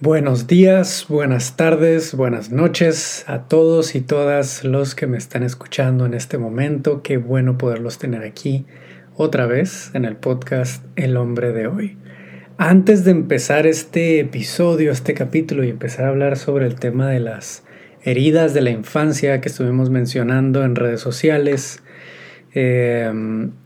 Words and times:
Buenos 0.00 0.46
días, 0.46 1.06
buenas 1.08 1.56
tardes, 1.56 2.14
buenas 2.14 2.52
noches 2.52 3.24
a 3.26 3.48
todos 3.48 3.96
y 3.96 4.00
todas 4.00 4.62
los 4.62 4.94
que 4.94 5.08
me 5.08 5.18
están 5.18 5.42
escuchando 5.42 6.06
en 6.06 6.14
este 6.14 6.38
momento. 6.38 7.02
Qué 7.02 7.16
bueno 7.16 7.58
poderlos 7.58 7.98
tener 7.98 8.22
aquí 8.22 8.64
otra 9.16 9.46
vez 9.46 9.90
en 9.94 10.04
el 10.04 10.14
podcast 10.14 10.84
El 10.94 11.16
hombre 11.16 11.52
de 11.52 11.66
hoy. 11.66 11.96
Antes 12.58 13.04
de 13.04 13.10
empezar 13.10 13.66
este 13.66 14.20
episodio, 14.20 14.92
este 14.92 15.14
capítulo 15.14 15.64
y 15.64 15.70
empezar 15.70 16.04
a 16.04 16.10
hablar 16.10 16.36
sobre 16.36 16.66
el 16.66 16.76
tema 16.76 17.08
de 17.08 17.18
las 17.18 17.64
heridas 18.04 18.54
de 18.54 18.60
la 18.60 18.70
infancia 18.70 19.40
que 19.40 19.48
estuvimos 19.48 19.90
mencionando 19.90 20.62
en 20.62 20.76
redes 20.76 21.00
sociales, 21.00 21.82
eh, 22.54 23.12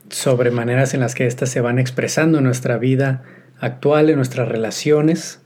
sobre 0.08 0.50
maneras 0.50 0.94
en 0.94 1.00
las 1.00 1.14
que 1.14 1.26
éstas 1.26 1.50
se 1.50 1.60
van 1.60 1.78
expresando 1.78 2.38
en 2.38 2.44
nuestra 2.44 2.78
vida 2.78 3.22
actual, 3.60 4.08
en 4.08 4.16
nuestras 4.16 4.48
relaciones, 4.48 5.41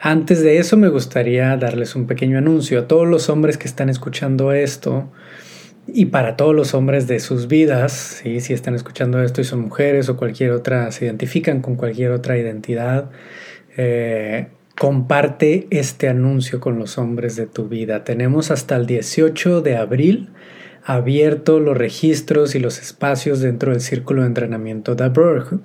antes 0.00 0.42
de 0.42 0.58
eso 0.58 0.76
me 0.76 0.88
gustaría 0.88 1.56
darles 1.56 1.96
un 1.96 2.06
pequeño 2.06 2.38
anuncio 2.38 2.80
a 2.80 2.88
todos 2.88 3.06
los 3.06 3.28
hombres 3.28 3.58
que 3.58 3.66
están 3.66 3.88
escuchando 3.88 4.52
esto 4.52 5.10
y 5.86 6.06
para 6.06 6.36
todos 6.36 6.54
los 6.54 6.74
hombres 6.74 7.06
de 7.06 7.18
sus 7.18 7.48
vidas, 7.48 8.22
si 8.22 8.52
están 8.52 8.74
escuchando 8.74 9.22
esto 9.22 9.40
y 9.40 9.44
son 9.44 9.60
mujeres 9.60 10.08
o 10.08 10.16
cualquier 10.16 10.50
otra, 10.52 10.92
se 10.92 11.06
identifican 11.06 11.62
con 11.62 11.76
cualquier 11.76 12.10
otra 12.12 12.36
identidad, 12.36 13.10
eh, 13.76 14.48
comparte 14.78 15.66
este 15.70 16.08
anuncio 16.08 16.60
con 16.60 16.78
los 16.78 16.98
hombres 16.98 17.36
de 17.36 17.46
tu 17.46 17.68
vida. 17.68 18.04
Tenemos 18.04 18.50
hasta 18.50 18.76
el 18.76 18.86
18 18.86 19.62
de 19.62 19.76
abril 19.76 20.28
abierto 20.84 21.58
los 21.58 21.76
registros 21.76 22.54
y 22.54 22.60
los 22.60 22.80
espacios 22.80 23.40
dentro 23.40 23.72
del 23.72 23.80
círculo 23.80 24.22
de 24.22 24.28
entrenamiento 24.28 24.94
de 24.94 25.08
Brotherhood 25.08 25.62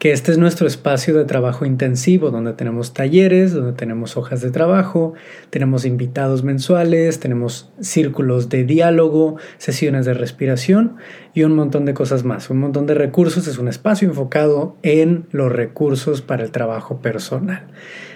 que 0.00 0.12
este 0.12 0.32
es 0.32 0.38
nuestro 0.38 0.66
espacio 0.66 1.14
de 1.14 1.26
trabajo 1.26 1.66
intensivo, 1.66 2.30
donde 2.30 2.54
tenemos 2.54 2.94
talleres, 2.94 3.52
donde 3.52 3.74
tenemos 3.74 4.16
hojas 4.16 4.40
de 4.40 4.50
trabajo, 4.50 5.12
tenemos 5.50 5.84
invitados 5.84 6.42
mensuales, 6.42 7.20
tenemos 7.20 7.70
círculos 7.80 8.48
de 8.48 8.64
diálogo, 8.64 9.36
sesiones 9.58 10.06
de 10.06 10.14
respiración 10.14 10.96
y 11.34 11.42
un 11.42 11.54
montón 11.54 11.84
de 11.84 11.92
cosas 11.92 12.24
más. 12.24 12.48
Un 12.48 12.60
montón 12.60 12.86
de 12.86 12.94
recursos, 12.94 13.46
es 13.46 13.58
un 13.58 13.68
espacio 13.68 14.08
enfocado 14.08 14.74
en 14.82 15.26
los 15.32 15.52
recursos 15.52 16.22
para 16.22 16.44
el 16.44 16.50
trabajo 16.50 17.02
personal. 17.02 17.66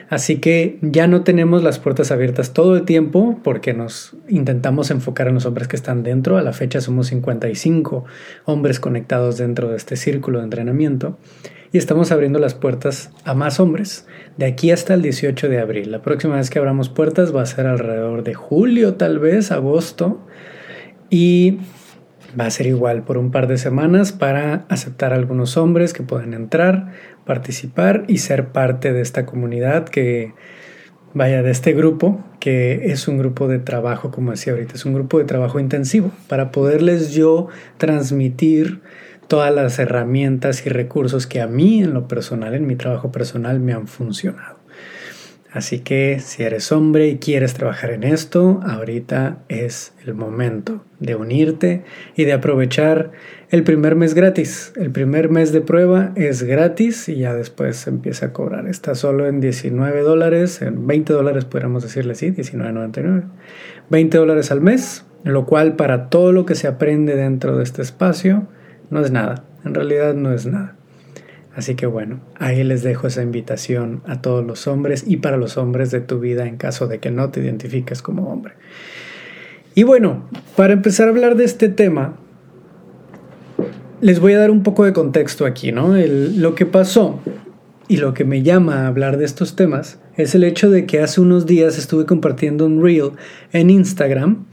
Así 0.09 0.37
que 0.39 0.79
ya 0.81 1.07
no 1.07 1.23
tenemos 1.23 1.63
las 1.63 1.79
puertas 1.79 2.11
abiertas 2.11 2.55
todo 2.55 2.77
el 2.77 2.85
tiempo 2.85 3.41
porque 3.45 3.75
nos 3.75 4.17
intentamos 4.29 4.91
enfocar 4.91 5.29
en 5.29 5.35
los 5.35 5.45
hombres 5.45 5.69
que 5.69 5.77
están 5.77 6.03
dentro. 6.03 6.39
A 6.39 6.43
la 6.43 6.55
fecha 6.55 6.81
somos 6.81 7.09
55 7.09 8.07
hombres 8.47 8.81
conectados 8.81 9.37
dentro 9.37 9.69
de 9.69 9.77
este 9.77 9.97
círculo 9.97 10.39
de 10.39 10.45
entrenamiento 10.45 11.19
y 11.75 11.79
estamos 11.79 12.13
abriendo 12.13 12.39
las 12.39 12.55
puertas 12.55 13.11
a 13.25 13.35
más 13.35 13.59
hombres 13.59 14.07
de 14.37 14.47
aquí 14.47 14.71
hasta 14.71 14.95
el 14.95 15.03
18 15.03 15.49
de 15.49 15.59
abril. 15.59 15.91
La 15.91 16.03
próxima 16.03 16.37
vez 16.37 16.49
que 16.49 16.61
abramos 16.61 16.89
puertas 16.89 17.35
va 17.35 17.43
a 17.43 17.47
ser 17.47 17.67
alrededor 17.67 18.23
de 18.23 18.33
julio, 18.33 18.95
tal 18.95 19.19
vez, 19.19 19.51
agosto. 19.51 20.25
Y 21.11 21.59
va 22.39 22.47
a 22.47 22.51
ser 22.51 22.69
igual 22.69 23.03
por 23.03 23.19
un 23.19 23.33
par 23.33 23.49
de 23.49 23.59
semanas 23.59 24.13
para 24.13 24.67
aceptar 24.69 25.13
a 25.13 25.17
algunos 25.17 25.57
hombres 25.57 25.93
que 25.93 26.05
pueden 26.05 26.33
entrar, 26.33 26.93
participar 27.27 28.05
y 28.07 28.19
ser 28.19 28.53
parte 28.53 28.93
de 28.93 29.01
esta 29.01 29.27
comunidad 29.27 29.89
que 29.89 30.33
vaya 31.13 31.43
de 31.43 31.51
este 31.51 31.73
grupo, 31.73 32.25
que 32.39 32.93
es 32.93 33.09
un 33.09 33.19
grupo 33.19 33.49
de 33.49 33.59
trabajo, 33.59 34.13
como 34.13 34.31
decía 34.31 34.53
ahorita, 34.53 34.75
es 34.75 34.85
un 34.85 34.95
grupo 34.95 35.19
de 35.19 35.25
trabajo 35.25 35.59
intensivo, 35.59 36.13
para 36.29 36.53
poderles 36.53 37.15
yo 37.15 37.49
transmitir 37.79 38.81
todas 39.29 39.55
las 39.55 39.79
herramientas 39.79 40.67
y 40.67 40.69
recursos 40.69 41.27
que 41.27 41.41
a 41.41 41.47
mí 41.47 41.83
en 41.83 41.95
lo 41.95 42.09
personal, 42.09 42.55
en 42.55 42.67
mi 42.67 42.77
trabajo 42.77 43.13
personal, 43.13 43.61
me 43.61 43.73
han 43.73 43.87
funcionado. 43.87 44.65
Así 45.55 45.79
que 45.79 46.19
si 46.19 46.43
eres 46.43 46.73
hombre 46.73 47.07
y 47.07 47.19
quieres 47.19 47.55
trabajar 47.55 47.93
en 47.93 48.03
esto, 48.03 48.61
ahorita 48.67 49.39
es 49.49 49.93
el 50.05 50.13
momento 50.15 50.85
de 50.99 51.15
unirte 51.15 51.85
y 52.17 52.25
de 52.25 52.33
aprovechar 52.33 53.13
el 53.51 53.63
primer 53.63 53.95
mes 53.95 54.15
gratis. 54.15 54.73
El 54.75 54.91
primer 54.91 55.31
mes 55.31 55.53
de 55.53 55.61
prueba 55.61 56.11
es 56.17 56.43
gratis 56.43 57.09
y 57.09 57.19
ya 57.19 57.35
después 57.35 57.87
empieza 57.87 58.27
a 58.27 58.33
cobrar. 58.33 58.67
Está 58.67 58.97
solo 58.97 59.29
en 59.29 59.41
19 59.41 60.01
dólares, 60.01 60.61
en 60.61 60.89
20 60.89 61.13
dólares 61.13 61.45
podríamos 61.45 61.85
decirle 61.85 62.15
así, 62.15 62.33
19.99. 62.33 63.23
20 63.91 64.19
dólares 64.19 64.51
al 64.51 64.61
mes, 64.61 65.05
lo 65.23 65.47
cual 65.47 65.77
para 65.77 66.11
todo 66.11 66.33
lo 66.33 66.47
que 66.47 66.57
se 66.57 66.67
aprende 66.67 67.15
dentro 67.15 67.57
de 67.57 67.63
este 67.63 67.81
espacio 67.81 68.49
no 68.91 69.01
es 69.01 69.11
nada, 69.11 69.45
en 69.65 69.75
realidad 69.75 70.15
no 70.15 70.33
es 70.33 70.47
nada. 70.47 70.77
Así 71.55 71.77
que 71.77 71.87
bueno, 71.87 72.21
ahí 72.39 72.65
les 72.65 72.83
dejo 72.83 73.07
esa 73.07 73.23
invitación 73.23 74.03
a 74.07 74.21
todos 74.21 74.45
los 74.45 74.67
hombres 74.67 75.05
y 75.07 75.19
para 75.19 75.37
los 75.37 75.57
hombres 75.57 75.91
de 75.91 76.01
tu 76.01 76.19
vida 76.19 76.47
en 76.47 76.57
caso 76.57 76.89
de 76.89 76.99
que 76.99 77.11
no 77.11 77.31
te 77.31 77.41
identifiques 77.41 78.03
como 78.03 78.29
hombre. 78.33 78.55
Y 79.77 79.85
bueno, 79.85 80.29
para 80.57 80.73
empezar 80.73 81.07
a 81.07 81.11
hablar 81.11 81.37
de 81.37 81.45
este 81.45 81.69
tema, 81.69 82.17
les 84.01 84.21
voy 84.21 84.33
a 84.33 84.39
dar 84.39 84.51
un 84.51 84.63
poco 84.63 84.85
de 84.85 84.93
contexto 84.93 85.47
aquí, 85.47 85.73
¿no? 85.73 85.95
lo 85.97 86.55
que 86.55 86.67
pasó 86.67 87.21
y 87.89 87.99
lo 87.99 88.15
que 88.15 88.25
me 88.25 88.43
llama 88.43 88.83
a 88.83 88.87
hablar 88.87 89.17
de 89.17 89.25
estos 89.25 89.57
temas 89.57 90.01
es 90.17 90.35
el 90.35 90.45
hecho 90.45 90.71
de 90.71 90.87
que 90.87 91.01
hace 91.01 91.21
unos 91.21 91.47
días 91.47 91.79
estuve 91.79 92.07
compartiendo 92.07 92.67
un 92.67 92.83
reel 92.83 93.13
en 93.53 93.71
Instagram, 93.71 94.47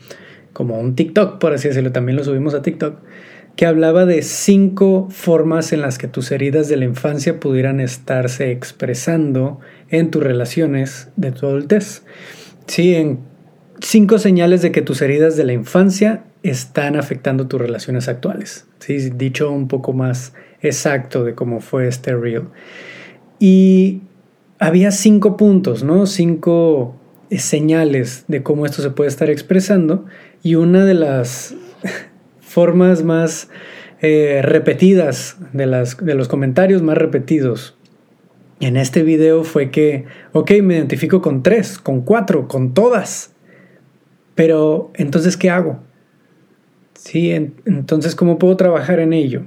como 0.54 0.80
un 0.80 0.96
TikTok, 0.96 1.40
por 1.40 1.54
así 1.54 1.68
decirlo, 1.68 1.92
también 1.92 2.18
lo 2.18 2.24
subimos 2.24 2.54
a 2.54 2.62
TikTok, 2.62 2.96
que 3.56 3.66
hablaba 3.66 4.06
de 4.06 4.22
cinco 4.22 5.08
formas 5.10 5.74
en 5.74 5.82
las 5.82 5.98
que 5.98 6.08
tus 6.08 6.32
heridas 6.32 6.68
de 6.68 6.78
la 6.78 6.86
infancia 6.86 7.40
pudieran 7.40 7.80
estarse 7.80 8.52
expresando 8.52 9.60
en 9.90 10.10
tus 10.10 10.24
relaciones 10.24 11.10
de 11.16 11.32
tu 11.32 11.46
adultez. 11.46 12.04
Sí, 12.68 12.96
en 12.96 13.20
cinco 13.82 14.20
señales 14.20 14.62
de 14.62 14.72
que 14.72 14.82
tus 14.82 15.02
heridas 15.02 15.36
de 15.36 15.44
la 15.44 15.54
infancia 15.54 16.24
están 16.44 16.96
afectando 16.96 17.48
tus 17.48 17.62
relaciones 17.62 18.08
actuales. 18.08 18.66
¿sí? 18.80 19.10
Dicho 19.12 19.52
un 19.52 19.68
poco 19.68 19.94
más 19.94 20.34
exacto 20.62 21.24
de 21.24 21.36
cómo 21.36 21.60
fue 21.60 21.88
este 21.88 22.16
reel. 22.16 22.46
Y 23.40 24.02
había 24.60 24.92
cinco 24.92 25.38
puntos, 25.38 25.84
¿no? 25.84 26.06
Cinco 26.06 26.96
señales 27.32 28.26
de 28.28 28.44
cómo 28.44 28.66
esto 28.66 28.82
se 28.82 28.92
puede 28.92 29.10
estar 29.10 29.30
expresando. 29.30 30.06
Y 30.44 30.56
una 30.56 30.86
de 30.86 30.94
las 30.94 31.56
formas 32.52 33.04
más 33.04 33.50
eh, 34.02 34.42
repetidas, 34.44 35.38
de, 35.54 35.66
las, 35.66 35.98
de 35.98 36.16
los 36.16 36.28
comentarios 36.28 36.82
más 36.82 36.98
repetidos 36.98 37.76
en 38.62 38.78
este 38.78 39.02
video 39.02 39.44
fue 39.44 39.72
que, 39.72 40.06
ok, 40.34 40.52
me 40.62 40.76
identifico 40.76 41.20
con 41.22 41.42
tres, 41.42 41.80
con 41.80 42.02
cuatro, 42.02 42.48
con 42.48 42.76
todas. 42.76 43.34
Pero 44.36 44.92
entonces, 44.94 45.36
¿qué 45.36 45.50
hago? 45.50 45.80
Sí, 46.94 47.32
entonces, 47.32 48.16
¿cómo 48.16 48.38
puedo 48.38 48.56
trabajar 48.58 49.00
en 49.00 49.14
ello? 49.14 49.42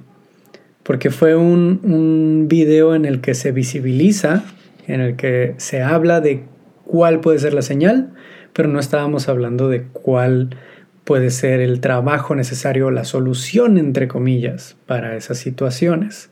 Porque 0.83 1.11
fue 1.11 1.37
un, 1.37 1.81
un 1.85 2.49
video 2.49 2.97
en 2.97 3.05
el 3.05 3.21
que 3.21 3.35
se 3.35 3.53
visibiliza, 3.53 4.45
en 4.89 5.01
el 5.01 5.15
que 5.15 5.55
se 5.59 5.81
habla 5.81 6.21
de 6.21 6.43
cuál 6.85 7.21
puede 7.21 7.39
ser 7.39 7.55
la 7.55 7.63
señal, 7.63 8.13
pero 8.53 8.69
no 8.69 8.81
estábamos 8.81 9.29
hablando 9.29 9.69
de 9.69 9.85
cuál 9.85 10.57
puede 11.05 11.31
ser 11.31 11.61
el 11.61 11.81
trabajo 11.81 12.35
necesario, 12.35 12.91
la 12.91 13.05
solución, 13.05 13.79
entre 13.79 14.09
comillas, 14.09 14.77
para 14.87 15.17
esas 15.17 15.39
situaciones. 15.39 16.31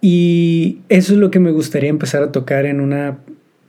Y 0.00 0.80
eso 0.88 1.12
es 1.12 1.18
lo 1.18 1.30
que 1.30 1.38
me 1.38 1.52
gustaría 1.52 1.90
empezar 1.90 2.22
a 2.22 2.32
tocar 2.32 2.66
en 2.66 2.80
una 2.80 3.18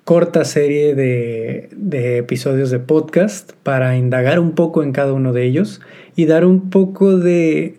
corta 0.04 0.44
serie 0.46 0.96
de, 0.96 1.70
de, 1.76 2.18
episodios 2.18 2.72
de 2.72 2.80
podcast 2.80 3.54
para 3.64 3.96
indagar 3.98 4.40
un 4.40 4.54
poco 4.54 4.84
en 4.84 4.92
cada 4.92 5.14
uno 5.14 5.32
de 5.32 5.46
ellos 5.46 5.80
y 6.16 6.26
dar 6.26 6.46
un 6.46 6.70
poco 6.70 7.18
de 7.18 7.78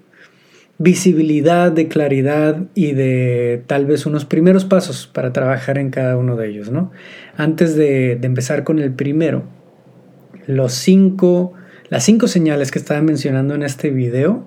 visibilidad, 0.79 1.71
de 1.71 1.89
claridad 1.89 2.63
y 2.75 2.93
de 2.93 3.63
tal 3.67 3.87
vez 3.87 4.07
unos 4.07 4.25
primeros 4.25 4.65
pasos 4.65 5.07
para 5.07 5.33
trabajar 5.33 5.79
en 5.79 5.91
cada 5.91 6.17
uno 6.17 6.37
de 6.37 6.49
ellos. 6.49 6.71
¿no? 6.71 6.93
Antes 7.37 7.77
de, 7.77 8.17
de 8.17 8.27
empezar 8.27 8.65
con 8.65 8.79
el 8.79 8.93
primero, 8.93 9.43
los 10.47 10.73
cinco 10.73 11.55
las 11.91 12.05
cinco 12.05 12.29
señales 12.29 12.71
que 12.71 12.79
estaba 12.79 13.03
mencionando 13.03 13.55
en 13.55 13.63
este 13.63 13.91
video 13.91 14.47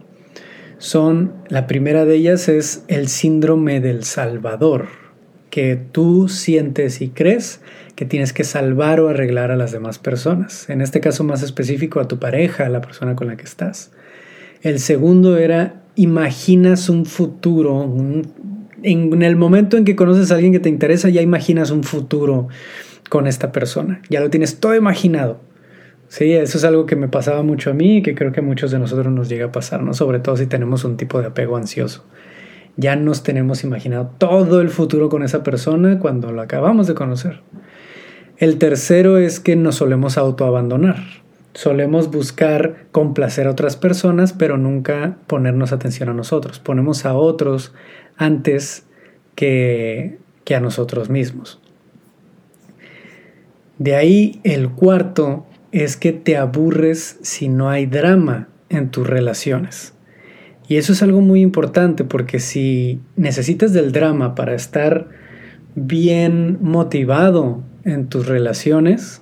son, 0.79 1.33
la 1.49 1.67
primera 1.67 2.05
de 2.05 2.15
ellas 2.15 2.49
es 2.49 2.83
el 2.87 3.07
síndrome 3.07 3.79
del 3.79 4.03
salvador, 4.03 4.87
que 5.49 5.75
tú 5.75 6.29
sientes 6.29 7.01
y 7.01 7.09
crees 7.09 7.61
que 7.95 8.05
tienes 8.05 8.33
que 8.33 8.43
salvar 8.43 8.99
o 8.99 9.09
arreglar 9.09 9.49
a 9.51 9.55
las 9.55 9.71
demás 9.71 9.97
personas, 9.97 10.69
en 10.69 10.81
este 10.81 10.99
caso 10.99 11.23
más 11.23 11.41
específico 11.41 11.99
a 11.99 12.07
tu 12.07 12.19
pareja, 12.19 12.65
a 12.65 12.69
la 12.69 12.81
persona 12.81 13.15
con 13.15 13.27
la 13.27 13.37
que 13.37 13.45
estás. 13.45 13.91
El 14.61 14.79
segundo 14.79 15.37
era, 15.37 15.81
imaginas 15.95 16.89
un 16.89 17.05
futuro, 17.05 17.91
en 18.83 19.23
el 19.23 19.35
momento 19.35 19.77
en 19.77 19.85
que 19.85 19.95
conoces 19.95 20.31
a 20.31 20.35
alguien 20.35 20.53
que 20.53 20.59
te 20.59 20.69
interesa, 20.69 21.09
ya 21.09 21.21
imaginas 21.21 21.71
un 21.71 21.83
futuro 21.83 22.47
con 23.09 23.25
esta 23.25 23.51
persona, 23.51 24.01
ya 24.09 24.19
lo 24.19 24.29
tienes 24.29 24.59
todo 24.59 24.75
imaginado. 24.75 25.39
Sí, 26.09 26.33
eso 26.33 26.57
es 26.57 26.63
algo 26.63 26.85
que 26.85 26.95
me 26.95 27.09
pasaba 27.09 27.43
mucho 27.43 27.71
a 27.71 27.73
mí 27.73 27.97
y 27.97 28.01
que 28.01 28.15
creo 28.15 28.31
que 28.31 28.39
a 28.39 28.43
muchos 28.43 28.71
de 28.71 28.79
nosotros 28.79 29.11
nos 29.11 29.27
llega 29.27 29.47
a 29.47 29.51
pasar, 29.51 29.83
¿no? 29.83 29.93
Sobre 29.93 30.19
todo 30.19 30.37
si 30.37 30.47
tenemos 30.47 30.85
un 30.85 30.95
tipo 30.95 31.19
de 31.19 31.27
apego 31.27 31.57
ansioso. 31.57 32.05
Ya 32.77 32.95
nos 32.95 33.23
tenemos 33.23 33.63
imaginado 33.63 34.11
todo 34.17 34.61
el 34.61 34.69
futuro 34.69 35.09
con 35.09 35.23
esa 35.23 35.43
persona 35.43 35.99
cuando 35.99 36.31
lo 36.31 36.41
acabamos 36.41 36.87
de 36.87 36.93
conocer. 36.93 37.41
El 38.37 38.59
tercero 38.59 39.17
es 39.17 39.39
que 39.39 39.55
nos 39.55 39.75
solemos 39.75 40.17
autoabandonar. 40.17 40.97
Solemos 41.55 42.11
buscar 42.11 42.85
complacer 42.91 43.47
a 43.47 43.51
otras 43.51 43.75
personas, 43.75 44.31
pero 44.31 44.59
nunca 44.59 45.17
ponernos 45.25 45.73
atención 45.73 46.07
a 46.09 46.13
nosotros. 46.13 46.59
Ponemos 46.59 47.03
a 47.05 47.15
otros 47.15 47.73
antes 48.15 48.85
que, 49.33 50.19
que 50.43 50.55
a 50.55 50.59
nosotros 50.59 51.09
mismos. 51.09 51.59
De 53.79 53.95
ahí 53.95 54.39
el 54.43 54.69
cuarto 54.69 55.46
es 55.71 55.97
que 55.97 56.13
te 56.13 56.37
aburres 56.37 57.17
si 57.21 57.49
no 57.49 57.69
hay 57.69 57.85
drama 57.85 58.49
en 58.69 58.89
tus 58.89 59.07
relaciones. 59.07 59.93
Y 60.67 60.75
eso 60.75 60.93
es 60.93 61.01
algo 61.01 61.21
muy 61.21 61.41
importante 61.41 62.03
porque 62.03 62.39
si 62.39 62.99
necesitas 63.15 63.73
del 63.73 63.91
drama 63.91 64.35
para 64.35 64.53
estar 64.53 65.07
bien 65.75 66.57
motivado 66.61 67.63
en 67.85 68.07
tus 68.07 68.27
relaciones, 68.27 69.21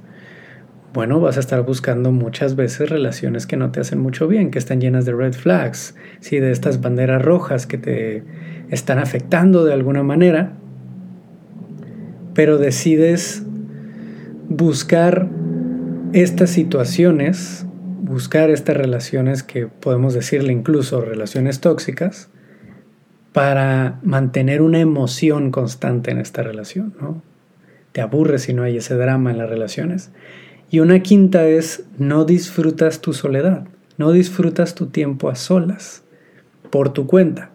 bueno, 0.94 1.20
vas 1.20 1.38
a 1.38 1.42
estar 1.42 1.62
buscando 1.64 2.12
muchas 2.12 2.56
veces 2.56 2.90
relaciones 2.90 3.46
que 3.46 3.58
no 3.58 3.70
te 3.72 3.82
hacen 3.82 4.00
mucho 4.00 4.28
bien, 4.28 4.50
que 4.50 4.58
están 4.58 4.80
llenas 4.80 5.06
de 5.06 5.14
red 5.14 5.34
flags, 5.34 5.94
¿sí? 6.22 6.40
de 6.40 6.52
estas 6.52 6.82
banderas 6.82 7.22
rojas 7.22 7.68
que 7.68 7.78
te 7.78 8.24
están 8.70 8.98
afectando 8.98 9.66
de 9.66 9.74
alguna 9.74 10.04
manera, 10.04 10.54
pero 12.34 12.58
decides 12.58 13.44
buscar 14.48 15.28
estas 16.16 16.50
situaciones, 16.50 17.66
buscar 18.02 18.50
estas 18.50 18.78
relaciones 18.78 19.44
que 19.44 19.68
podemos 19.68 20.14
decirle 20.14 20.54
incluso 20.54 21.02
relaciones 21.02 21.60
tóxicas, 21.60 22.30
para 23.34 24.00
mantener 24.02 24.62
una 24.62 24.80
emoción 24.80 25.52
constante 25.52 26.12
en 26.12 26.20
esta 26.20 26.42
relación, 26.42 26.96
¿no? 27.02 27.22
Te 27.92 28.00
aburres 28.00 28.44
si 28.44 28.54
no 28.54 28.64
hay 28.64 28.78
ese 28.78 28.96
drama 28.96 29.32
en 29.32 29.40
las 29.40 29.50
relaciones. 29.50 30.12
Y 30.70 30.80
una 30.80 31.02
quinta 31.02 31.46
es 31.46 31.84
no 31.98 32.24
disfrutas 32.24 33.02
tu 33.02 33.12
soledad, 33.12 33.68
no 33.98 34.14
disfrutas 34.14 34.74
tu 34.74 34.86
tiempo 34.86 35.28
a 35.28 35.36
solas, 35.36 36.06
por 36.70 36.94
tu 36.94 37.08
cuenta. 37.08 37.52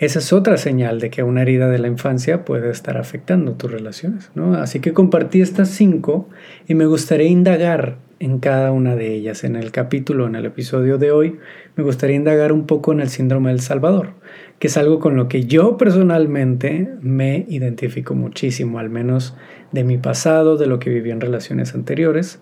Esa 0.00 0.18
es 0.18 0.32
otra 0.32 0.56
señal 0.56 0.98
de 0.98 1.10
que 1.10 1.22
una 1.22 1.42
herida 1.42 1.68
de 1.68 1.78
la 1.78 1.86
infancia 1.86 2.46
puede 2.46 2.70
estar 2.70 2.96
afectando 2.96 3.52
tus 3.52 3.70
relaciones. 3.70 4.30
¿no? 4.34 4.54
Así 4.54 4.80
que 4.80 4.94
compartí 4.94 5.42
estas 5.42 5.68
cinco 5.68 6.26
y 6.66 6.74
me 6.74 6.86
gustaría 6.86 7.28
indagar 7.28 7.98
en 8.18 8.38
cada 8.38 8.72
una 8.72 8.96
de 8.96 9.12
ellas. 9.12 9.44
En 9.44 9.56
el 9.56 9.72
capítulo, 9.72 10.26
en 10.26 10.36
el 10.36 10.46
episodio 10.46 10.96
de 10.96 11.10
hoy, 11.10 11.38
me 11.76 11.84
gustaría 11.84 12.16
indagar 12.16 12.50
un 12.50 12.66
poco 12.66 12.92
en 12.92 13.00
el 13.00 13.10
síndrome 13.10 13.50
del 13.50 13.60
Salvador, 13.60 14.14
que 14.58 14.68
es 14.68 14.78
algo 14.78 15.00
con 15.00 15.16
lo 15.16 15.28
que 15.28 15.44
yo 15.44 15.76
personalmente 15.76 16.88
me 17.02 17.44
identifico 17.50 18.14
muchísimo, 18.14 18.78
al 18.78 18.88
menos 18.88 19.36
de 19.70 19.84
mi 19.84 19.98
pasado, 19.98 20.56
de 20.56 20.66
lo 20.66 20.78
que 20.78 20.88
viví 20.88 21.10
en 21.10 21.20
relaciones 21.20 21.74
anteriores, 21.74 22.40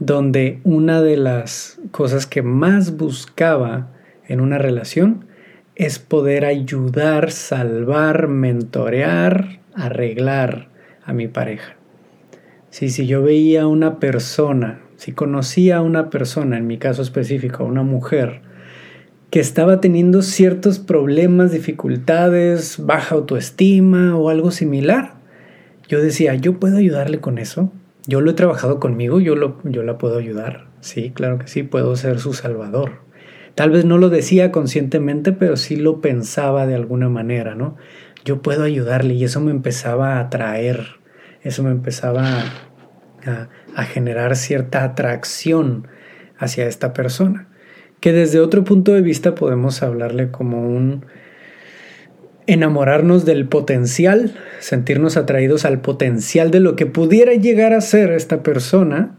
donde 0.00 0.58
una 0.64 1.00
de 1.02 1.16
las 1.16 1.80
cosas 1.92 2.26
que 2.26 2.42
más 2.42 2.96
buscaba 2.96 3.92
en 4.26 4.40
una 4.40 4.58
relación 4.58 5.24
es 5.76 5.98
poder 5.98 6.46
ayudar, 6.46 7.30
salvar, 7.30 8.28
mentorear, 8.28 9.60
arreglar 9.74 10.68
a 11.04 11.12
mi 11.12 11.28
pareja. 11.28 11.76
Si, 12.70 12.88
yo 13.06 13.22
veía 13.22 13.62
a 13.62 13.66
una 13.66 14.00
persona, 14.00 14.80
si 14.96 15.12
conocía 15.12 15.76
a 15.76 15.82
una 15.82 16.08
persona, 16.08 16.56
en 16.56 16.66
mi 16.66 16.78
caso 16.78 17.02
específico, 17.02 17.62
a 17.62 17.66
una 17.66 17.82
mujer, 17.82 18.40
que 19.30 19.38
estaba 19.40 19.80
teniendo 19.80 20.22
ciertos 20.22 20.78
problemas, 20.78 21.52
dificultades, 21.52 22.78
baja 22.84 23.14
autoestima 23.14 24.16
o 24.16 24.30
algo 24.30 24.50
similar, 24.50 25.14
yo 25.88 26.00
decía, 26.00 26.34
yo 26.34 26.58
puedo 26.58 26.78
ayudarle 26.78 27.20
con 27.20 27.38
eso. 27.38 27.70
Yo 28.06 28.20
lo 28.20 28.30
he 28.30 28.34
trabajado 28.34 28.80
conmigo, 28.80 29.20
yo, 29.20 29.36
lo, 29.36 29.58
yo 29.64 29.82
la 29.82 29.98
puedo 29.98 30.18
ayudar. 30.18 30.68
Sí, 30.80 31.10
claro 31.10 31.38
que 31.38 31.48
sí, 31.48 31.64
puedo 31.64 31.96
ser 31.96 32.18
su 32.18 32.32
salvador. 32.32 33.05
Tal 33.56 33.70
vez 33.70 33.86
no 33.86 33.96
lo 33.96 34.10
decía 34.10 34.52
conscientemente, 34.52 35.32
pero 35.32 35.56
sí 35.56 35.76
lo 35.76 36.02
pensaba 36.02 36.66
de 36.66 36.74
alguna 36.74 37.08
manera, 37.08 37.54
¿no? 37.54 37.76
Yo 38.22 38.42
puedo 38.42 38.64
ayudarle 38.64 39.14
y 39.14 39.24
eso 39.24 39.40
me 39.40 39.50
empezaba 39.50 40.16
a 40.16 40.20
atraer, 40.20 40.98
eso 41.40 41.62
me 41.62 41.70
empezaba 41.70 42.42
a, 43.24 43.48
a 43.74 43.84
generar 43.84 44.36
cierta 44.36 44.84
atracción 44.84 45.88
hacia 46.36 46.66
esta 46.66 46.92
persona, 46.92 47.48
que 47.98 48.12
desde 48.12 48.40
otro 48.40 48.62
punto 48.62 48.92
de 48.92 49.00
vista 49.00 49.34
podemos 49.34 49.82
hablarle 49.82 50.30
como 50.30 50.60
un 50.60 51.06
enamorarnos 52.46 53.24
del 53.24 53.48
potencial, 53.48 54.34
sentirnos 54.60 55.16
atraídos 55.16 55.64
al 55.64 55.80
potencial 55.80 56.50
de 56.50 56.60
lo 56.60 56.76
que 56.76 56.84
pudiera 56.84 57.32
llegar 57.32 57.72
a 57.72 57.80
ser 57.80 58.12
esta 58.12 58.42
persona 58.42 59.16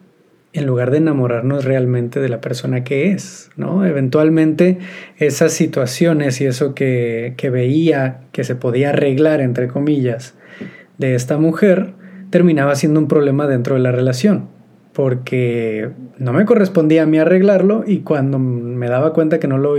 en 0.57 0.65
lugar 0.65 0.89
de 0.89 0.97
enamorarnos 0.97 1.65
realmente 1.65 2.19
de 2.19 2.29
la 2.29 2.41
persona 2.41 2.83
que 2.83 3.11
es, 3.11 3.51
¿no? 3.57 3.85
Eventualmente 3.85 4.79
esas 5.17 5.53
situaciones 5.53 6.41
y 6.41 6.47
eso 6.47 6.73
que, 6.73 7.35
que 7.37 7.51
veía 7.51 8.21
que 8.31 8.43
se 8.43 8.55
podía 8.55 8.89
arreglar, 8.89 9.39
entre 9.39 9.67
comillas, 9.67 10.33
de 10.97 11.13
esta 11.13 11.37
mujer, 11.37 11.93
terminaba 12.31 12.73
siendo 12.73 12.99
un 12.99 13.07
problema 13.07 13.45
dentro 13.45 13.75
de 13.75 13.81
la 13.81 13.91
relación, 13.91 14.47
porque 14.93 15.91
no 16.17 16.33
me 16.33 16.45
correspondía 16.45 17.03
a 17.03 17.05
mí 17.05 17.19
arreglarlo 17.19 17.83
y 17.85 17.99
cuando 17.99 18.39
me 18.39 18.89
daba 18.89 19.13
cuenta 19.13 19.39
que 19.39 19.47
no 19.47 19.59
lo, 19.59 19.75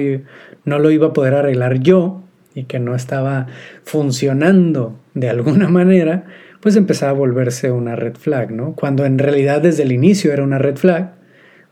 no 0.64 0.78
lo 0.78 0.90
iba 0.92 1.08
a 1.08 1.12
poder 1.12 1.34
arreglar 1.34 1.80
yo 1.80 2.22
y 2.54 2.64
que 2.64 2.78
no 2.78 2.94
estaba 2.94 3.48
funcionando 3.82 4.96
de 5.14 5.28
alguna 5.28 5.68
manera, 5.68 6.24
pues 6.60 6.76
empezaba 6.76 7.10
a 7.10 7.14
volverse 7.14 7.70
una 7.70 7.96
red 7.96 8.16
flag, 8.16 8.50
¿no? 8.50 8.74
Cuando 8.74 9.04
en 9.04 9.18
realidad 9.18 9.60
desde 9.60 9.84
el 9.84 9.92
inicio 9.92 10.32
era 10.32 10.42
una 10.42 10.58
red 10.58 10.76
flag 10.76 11.12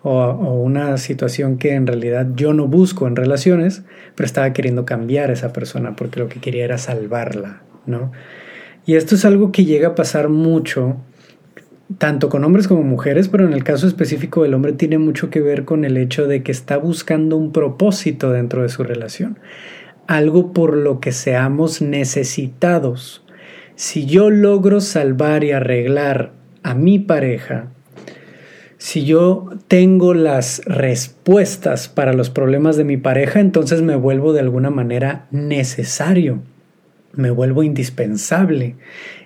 o, 0.02 0.30
una 0.62 0.96
situación 0.98 1.58
que 1.58 1.72
en 1.72 1.86
realidad 1.86 2.28
yo 2.34 2.52
no 2.52 2.68
busco 2.68 3.06
en 3.06 3.16
relaciones, 3.16 3.82
pero 4.14 4.26
estaba 4.26 4.52
queriendo 4.52 4.84
cambiar 4.84 5.30
a 5.30 5.32
esa 5.32 5.52
persona 5.52 5.96
porque 5.96 6.20
lo 6.20 6.28
que 6.28 6.40
quería 6.40 6.64
era 6.64 6.78
salvarla, 6.78 7.62
¿no? 7.86 8.12
Y 8.84 8.94
esto 8.94 9.16
es 9.16 9.24
algo 9.24 9.50
que 9.50 9.64
llega 9.64 9.88
a 9.88 9.94
pasar 9.96 10.28
mucho, 10.28 10.96
tanto 11.98 12.28
con 12.28 12.44
hombres 12.44 12.68
como 12.68 12.82
mujeres, 12.82 13.28
pero 13.28 13.44
en 13.44 13.52
el 13.52 13.64
caso 13.64 13.88
específico 13.88 14.44
del 14.44 14.54
hombre 14.54 14.72
tiene 14.72 14.98
mucho 14.98 15.28
que 15.28 15.40
ver 15.40 15.64
con 15.64 15.84
el 15.84 15.96
hecho 15.96 16.28
de 16.28 16.44
que 16.44 16.52
está 16.52 16.76
buscando 16.76 17.36
un 17.36 17.50
propósito 17.50 18.30
dentro 18.30 18.62
de 18.62 18.68
su 18.68 18.84
relación, 18.84 19.40
algo 20.06 20.52
por 20.52 20.76
lo 20.76 21.00
que 21.00 21.10
seamos 21.10 21.82
necesitados 21.82 23.25
si 23.76 24.06
yo 24.06 24.30
logro 24.30 24.80
salvar 24.80 25.44
y 25.44 25.52
arreglar 25.52 26.32
a 26.62 26.74
mi 26.74 26.98
pareja, 26.98 27.68
si 28.78 29.04
yo 29.04 29.50
tengo 29.68 30.14
las 30.14 30.62
respuestas 30.64 31.88
para 31.88 32.14
los 32.14 32.30
problemas 32.30 32.76
de 32.76 32.84
mi 32.84 32.96
pareja, 32.96 33.40
entonces 33.40 33.82
me 33.82 33.94
vuelvo 33.94 34.32
de 34.32 34.40
alguna 34.40 34.70
manera 34.70 35.26
necesario, 35.30 36.42
me 37.12 37.30
vuelvo 37.30 37.62
indispensable. 37.62 38.76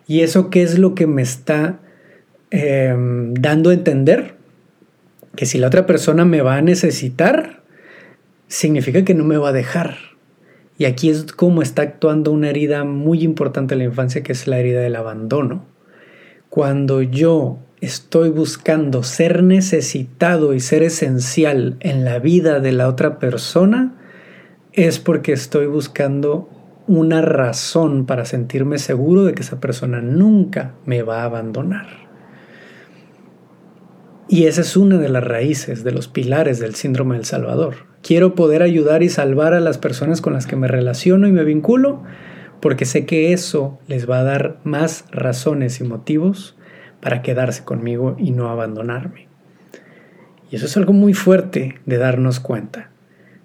¿Y 0.07 0.21
eso 0.21 0.50
qué 0.50 0.62
es 0.62 0.78
lo 0.78 0.95
que 0.95 1.07
me 1.07 1.23
está 1.23 1.80
em, 2.50 3.35
dando 3.35 3.71
a 3.71 3.75
entender? 3.75 4.35
Que 5.37 5.47
si 5.47 5.59
la 5.59 5.69
otra 5.69 5.87
persona 5.87 6.25
me 6.25 6.42
va 6.42 6.57
a 6.57 6.62
necesitar, 6.62 7.62
significa 8.49 9.04
que 9.04 9.14
no 9.14 9.25
me 9.25 9.37
va 9.37 9.50
a 9.50 9.52
dejar 9.52 10.10
y 10.80 10.87
aquí 10.87 11.10
es 11.10 11.30
como 11.34 11.60
está 11.60 11.82
actuando 11.82 12.32
una 12.32 12.49
herida 12.49 12.84
muy 12.84 13.22
importante 13.22 13.75
en 13.75 13.80
la 13.80 13.84
infancia, 13.84 14.22
que 14.22 14.32
es 14.32 14.46
la 14.46 14.58
herida 14.58 14.80
del 14.80 14.96
abandono. 14.96 15.66
Cuando 16.49 17.02
yo 17.02 17.58
estoy 17.82 18.30
buscando 18.30 19.02
ser 19.02 19.42
necesitado 19.42 20.54
y 20.54 20.60
ser 20.60 20.82
esencial 20.82 21.76
en 21.80 22.06
la 22.06 22.18
vida 22.18 22.60
de 22.60 22.72
la 22.72 22.88
otra 22.88 23.18
persona, 23.18 23.92
es 24.72 24.99
porque 24.99 25.34
estoy 25.34 25.66
buscando 25.66 26.49
una 26.87 27.20
razón 27.20 28.06
para 28.06 28.25
sentirme 28.25 28.78
seguro 28.78 29.26
de 29.26 29.34
que 29.34 29.42
esa 29.42 29.60
persona 29.60 30.00
nunca 30.00 30.72
me 30.87 31.02
va 31.02 31.20
a 31.20 31.25
abandonar. 31.25 32.10
Y 34.32 34.46
esa 34.46 34.60
es 34.60 34.76
una 34.76 34.96
de 34.99 35.08
las 35.08 35.25
raíces, 35.25 35.82
de 35.82 35.90
los 35.90 36.06
pilares 36.06 36.60
del 36.60 36.76
síndrome 36.76 37.16
del 37.16 37.25
Salvador. 37.25 37.75
Quiero 38.00 38.37
poder 38.37 38.62
ayudar 38.62 39.02
y 39.02 39.08
salvar 39.08 39.54
a 39.54 39.60
las 39.60 39.76
personas 39.76 40.20
con 40.20 40.34
las 40.34 40.46
que 40.46 40.54
me 40.54 40.68
relaciono 40.68 41.26
y 41.26 41.32
me 41.32 41.42
vinculo, 41.42 42.04
porque 42.60 42.84
sé 42.84 43.06
que 43.06 43.32
eso 43.32 43.80
les 43.88 44.08
va 44.08 44.20
a 44.20 44.22
dar 44.22 44.60
más 44.62 45.04
razones 45.10 45.80
y 45.80 45.84
motivos 45.84 46.56
para 47.00 47.22
quedarse 47.22 47.64
conmigo 47.64 48.14
y 48.20 48.30
no 48.30 48.49
abandonarme. 48.50 49.26
Y 50.49 50.54
eso 50.54 50.66
es 50.66 50.76
algo 50.76 50.92
muy 50.92 51.12
fuerte 51.12 51.80
de 51.84 51.99
darnos 51.99 52.38
cuenta. 52.38 52.92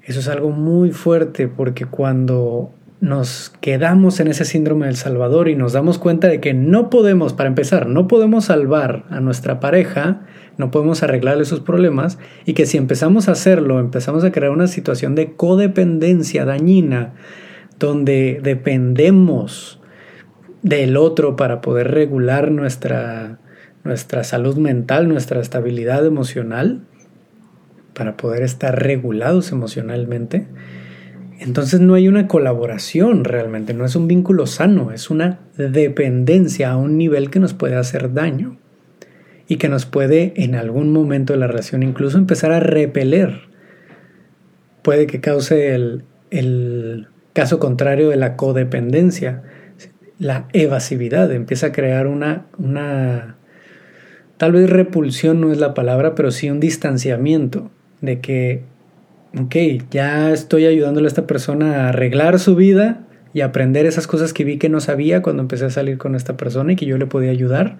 Eso 0.03 0.19
es 0.19 0.27
algo 0.27 0.51
muy 0.51 0.91
fuerte 0.91 1.47
porque 1.47 1.87
cuando 1.87 2.71
nos 3.01 3.53
quedamos 3.61 4.19
en 4.19 4.27
ese 4.27 4.45
síndrome 4.45 4.85
del 4.85 4.95
Salvador 4.95 5.49
y 5.49 5.55
nos 5.55 5.73
damos 5.73 5.97
cuenta 5.97 6.27
de 6.27 6.39
que 6.39 6.53
no 6.53 6.89
podemos, 6.89 7.33
para 7.33 7.49
empezar, 7.49 7.87
no 7.87 8.07
podemos 8.07 8.45
salvar 8.45 9.05
a 9.09 9.19
nuestra 9.19 9.59
pareja, 9.59 10.21
no 10.57 10.71
podemos 10.71 11.03
arreglarle 11.03 11.45
sus 11.45 11.59
problemas 11.59 12.17
y 12.45 12.53
que 12.53 12.65
si 12.65 12.77
empezamos 12.77 13.27
a 13.27 13.33
hacerlo, 13.33 13.79
empezamos 13.79 14.23
a 14.23 14.31
crear 14.31 14.51
una 14.51 14.67
situación 14.67 15.13
de 15.15 15.33
codependencia 15.33 16.45
dañina 16.45 17.13
donde 17.79 18.39
dependemos 18.41 19.81
del 20.61 20.97
otro 20.97 21.35
para 21.35 21.61
poder 21.61 21.91
regular 21.91 22.49
nuestra, 22.49 23.39
nuestra 23.83 24.23
salud 24.23 24.57
mental, 24.57 25.07
nuestra 25.07 25.41
estabilidad 25.41 26.05
emocional, 26.05 26.81
para 27.93 28.17
poder 28.17 28.41
estar 28.43 28.81
regulados 28.81 29.51
emocionalmente, 29.51 30.47
entonces 31.39 31.79
no 31.81 31.93
hay 31.93 32.07
una 32.07 32.27
colaboración 32.27 33.23
realmente, 33.23 33.73
no 33.73 33.85
es 33.85 33.95
un 33.95 34.07
vínculo 34.07 34.47
sano, 34.47 34.91
es 34.91 35.09
una 35.09 35.39
dependencia 35.57 36.71
a 36.71 36.77
un 36.77 36.97
nivel 36.97 37.29
que 37.29 37.39
nos 37.39 37.53
puede 37.53 37.75
hacer 37.75 38.13
daño 38.13 38.57
y 39.47 39.57
que 39.57 39.69
nos 39.69 39.85
puede 39.85 40.33
en 40.37 40.55
algún 40.55 40.91
momento 40.91 41.33
de 41.33 41.39
la 41.39 41.47
relación 41.47 41.83
incluso 41.83 42.17
empezar 42.17 42.51
a 42.51 42.59
repeler. 42.59 43.41
Puede 44.81 45.07
que 45.07 45.19
cause 45.19 45.73
el, 45.75 46.03
el 46.31 47.07
caso 47.33 47.59
contrario 47.59 48.09
de 48.09 48.15
la 48.15 48.35
codependencia, 48.35 49.43
la 50.19 50.47
evasividad, 50.53 51.31
empieza 51.31 51.67
a 51.67 51.71
crear 51.71 52.07
una, 52.07 52.45
una, 52.57 53.35
tal 54.37 54.53
vez 54.53 54.69
repulsión 54.69 55.41
no 55.41 55.51
es 55.51 55.59
la 55.59 55.73
palabra, 55.73 56.15
pero 56.15 56.31
sí 56.31 56.49
un 56.49 56.59
distanciamiento 56.59 57.71
de 58.01 58.21
que, 58.21 58.63
ok, 59.39 59.55
ya 59.91 60.31
estoy 60.31 60.65
ayudándole 60.65 61.07
a 61.07 61.09
esta 61.09 61.27
persona 61.27 61.85
a 61.85 61.89
arreglar 61.89 62.39
su 62.39 62.55
vida 62.55 63.05
y 63.33 63.41
aprender 63.41 63.85
esas 63.85 64.07
cosas 64.07 64.33
que 64.33 64.45
vi 64.45 64.57
que 64.57 64.69
no 64.69 64.79
sabía 64.79 65.21
cuando 65.21 65.41
empecé 65.41 65.65
a 65.65 65.69
salir 65.69 65.97
con 65.97 66.15
esta 66.15 66.37
persona 66.37 66.73
y 66.73 66.75
que 66.75 66.85
yo 66.85 66.97
le 66.97 67.05
podía 67.05 67.31
ayudar, 67.31 67.79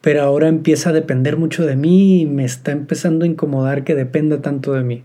pero 0.00 0.22
ahora 0.22 0.46
empieza 0.48 0.90
a 0.90 0.92
depender 0.92 1.36
mucho 1.36 1.66
de 1.66 1.74
mí 1.74 2.22
y 2.22 2.26
me 2.26 2.44
está 2.44 2.70
empezando 2.70 3.24
a 3.24 3.28
incomodar 3.28 3.82
que 3.82 3.94
dependa 3.96 4.40
tanto 4.40 4.72
de 4.72 4.84
mí. 4.84 5.04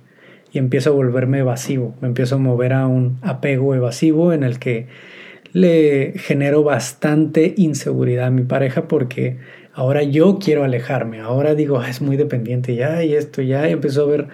Y 0.52 0.60
empiezo 0.60 0.92
a 0.92 0.94
volverme 0.94 1.40
evasivo, 1.40 1.96
me 2.00 2.08
empiezo 2.08 2.36
a 2.36 2.38
mover 2.38 2.74
a 2.74 2.86
un 2.86 3.18
apego 3.24 3.74
evasivo 3.74 4.34
en 4.34 4.44
el 4.44 4.60
que 4.60 4.86
le 5.52 6.14
genero 6.18 6.64
bastante 6.64 7.56
inseguridad 7.58 8.28
a 8.28 8.32
mi 8.32 8.44
pareja 8.44 8.88
porque 8.88 9.38
ahora 9.74 10.04
yo 10.04 10.38
quiero 10.38 10.64
alejarme, 10.64 11.22
ahora 11.22 11.56
digo, 11.56 11.80
ah, 11.80 11.90
es 11.90 12.02
muy 12.02 12.18
dependiente. 12.18 12.76
Ya 12.76 13.04
y 13.04 13.16
esto 13.16 13.42
ya, 13.42 13.68
y 13.68 13.72
empezó 13.72 14.04
a 14.04 14.08
ver 14.08 14.28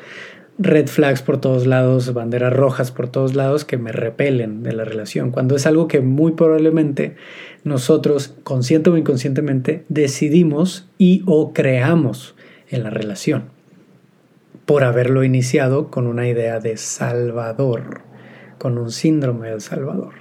red 0.59 0.87
flags 0.87 1.21
por 1.21 1.39
todos 1.39 1.65
lados, 1.65 2.13
banderas 2.13 2.51
rojas 2.51 2.91
por 2.91 3.07
todos 3.07 3.33
lados 3.33 3.63
que 3.63 3.77
me 3.77 3.93
repelen 3.93 4.61
de 4.61 4.73
la 4.73 4.83
relación, 4.83 5.31
cuando 5.31 5.55
es 5.55 5.65
algo 5.65 5.87
que 5.87 6.01
muy 6.01 6.33
probablemente 6.33 7.15
nosotros, 7.63 8.35
consciente 8.43 8.89
o 8.89 8.97
inconscientemente, 8.97 9.85
decidimos 9.87 10.89
y 10.97 11.23
o 11.25 11.53
creamos 11.53 12.35
en 12.69 12.83
la 12.83 12.89
relación 12.89 13.45
por 14.65 14.83
haberlo 14.83 15.23
iniciado 15.23 15.89
con 15.89 16.05
una 16.05 16.27
idea 16.27 16.59
de 16.59 16.77
Salvador, 16.77 18.01
con 18.59 18.77
un 18.77 18.91
síndrome 18.91 19.49
del 19.49 19.61
Salvador. 19.61 20.13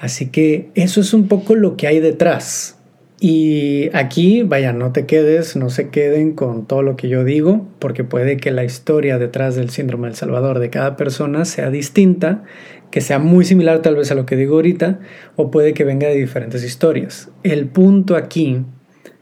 Así 0.00 0.30
que 0.30 0.70
eso 0.74 1.00
es 1.00 1.14
un 1.14 1.28
poco 1.28 1.54
lo 1.54 1.76
que 1.76 1.86
hay 1.86 2.00
detrás 2.00 2.77
y 3.20 3.90
aquí, 3.94 4.44
vaya, 4.44 4.72
no 4.72 4.92
te 4.92 5.04
quedes, 5.04 5.56
no 5.56 5.70
se 5.70 5.88
queden 5.88 6.34
con 6.34 6.66
todo 6.66 6.82
lo 6.82 6.96
que 6.96 7.08
yo 7.08 7.24
digo, 7.24 7.66
porque 7.80 8.04
puede 8.04 8.36
que 8.36 8.52
la 8.52 8.62
historia 8.62 9.18
detrás 9.18 9.56
del 9.56 9.70
síndrome 9.70 10.06
del 10.06 10.16
Salvador 10.16 10.60
de 10.60 10.70
cada 10.70 10.96
persona 10.96 11.44
sea 11.44 11.70
distinta, 11.70 12.44
que 12.92 13.00
sea 13.00 13.18
muy 13.18 13.44
similar 13.44 13.82
tal 13.82 13.96
vez 13.96 14.12
a 14.12 14.14
lo 14.14 14.24
que 14.24 14.36
digo 14.36 14.54
ahorita, 14.54 15.00
o 15.34 15.50
puede 15.50 15.74
que 15.74 15.82
venga 15.82 16.06
de 16.06 16.14
diferentes 16.14 16.62
historias. 16.62 17.28
El 17.42 17.66
punto 17.66 18.14
aquí 18.14 18.64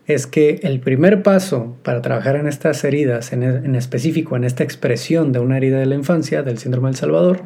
es 0.06 0.26
que 0.26 0.60
el 0.62 0.78
primer 0.80 1.22
paso 1.22 1.78
para 1.82 2.02
trabajar 2.02 2.36
en 2.36 2.48
estas 2.48 2.84
heridas, 2.84 3.32
en, 3.32 3.42
en 3.42 3.74
específico 3.76 4.36
en 4.36 4.44
esta 4.44 4.62
expresión 4.62 5.32
de 5.32 5.38
una 5.38 5.56
herida 5.56 5.78
de 5.78 5.86
la 5.86 5.94
infancia, 5.94 6.42
del 6.42 6.58
síndrome 6.58 6.90
del 6.90 6.96
Salvador, 6.96 7.40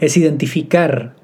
es 0.00 0.18
identificar 0.18 1.16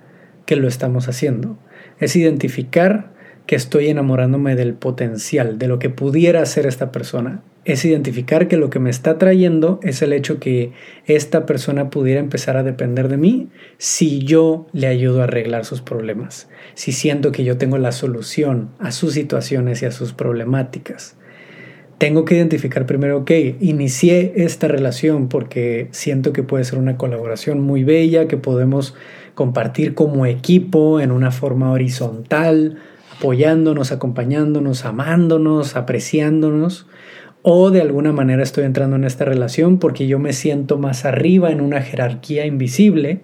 que 0.47 0.57
lo 0.57 0.67
estamos 0.67 1.07
haciendo, 1.07 1.59
es 1.99 2.17
identificar 2.17 3.20
que 3.51 3.57
estoy 3.57 3.89
enamorándome 3.89 4.55
del 4.55 4.75
potencial, 4.75 5.59
de 5.59 5.67
lo 5.67 5.81
que 5.81 5.91
pudiera 5.91 6.47
ser 6.47 6.67
esta 6.67 6.93
persona. 6.93 7.43
Es 7.65 7.85
identificar 7.85 8.47
que 8.47 8.57
lo 8.57 8.71
que 8.71 8.79
me 8.79 8.91
está 8.91 9.19
trayendo 9.19 9.81
es 9.83 10.03
el 10.03 10.13
hecho 10.13 10.39
que 10.39 10.71
esta 11.07 11.47
persona 11.47 11.91
pudiera 11.91 12.21
empezar 12.21 12.57
a 12.57 12.63
depender 12.63 13.09
de 13.09 13.17
mí 13.17 13.49
si 13.77 14.21
yo 14.21 14.69
le 14.73 14.87
ayudo 14.87 15.21
a 15.21 15.25
arreglar 15.25 15.65
sus 15.65 15.81
problemas, 15.81 16.49
si 16.75 16.93
siento 16.93 17.33
que 17.33 17.43
yo 17.43 17.59
tengo 17.59 17.77
la 17.77 17.91
solución 17.91 18.71
a 18.79 18.93
sus 18.93 19.15
situaciones 19.15 19.83
y 19.83 19.87
a 19.87 19.91
sus 19.91 20.13
problemáticas. 20.13 21.17
Tengo 21.99 22.25
que 22.25 22.37
identificar 22.37 22.87
primero, 22.87 23.19
ok, 23.19 23.33
inicié 23.59 24.33
esta 24.37 24.69
relación 24.69 25.29
porque 25.29 25.89
siento 25.91 26.33
que 26.33 26.45
puede 26.45 26.63
ser 26.63 26.79
una 26.79 26.97
colaboración 26.97 27.61
muy 27.61 27.83
bella, 27.83 28.29
que 28.29 28.37
podemos 28.37 28.95
compartir 29.35 29.95
como 29.95 30.25
equipo 30.25 31.01
en 31.01 31.11
una 31.11 31.33
forma 31.33 31.73
horizontal, 31.73 32.79
apoyándonos, 33.21 33.93
acompañándonos, 33.93 34.87
amándonos, 34.87 35.77
apreciándonos, 35.77 36.87
o 37.43 37.71
de 37.71 37.83
alguna 37.83 38.13
manera 38.13 38.43
estoy 38.43 38.65
entrando 38.65 38.97
en 38.97 39.05
esta 39.05 39.27
relación 39.27 39.79
porque 39.79 40.07
yo 40.07 40.19
me 40.19 40.33
siento 40.33 40.79
más 40.79 41.05
arriba 41.05 41.51
en 41.51 41.61
una 41.61 41.83
jerarquía 41.83 42.47
invisible 42.47 43.21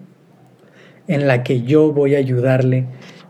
en 1.07 1.27
la 1.27 1.41
que 1.41 1.63
yo 1.63 1.93
voy 1.93 2.13
a 2.13 2.19
ayudarle 2.19 2.85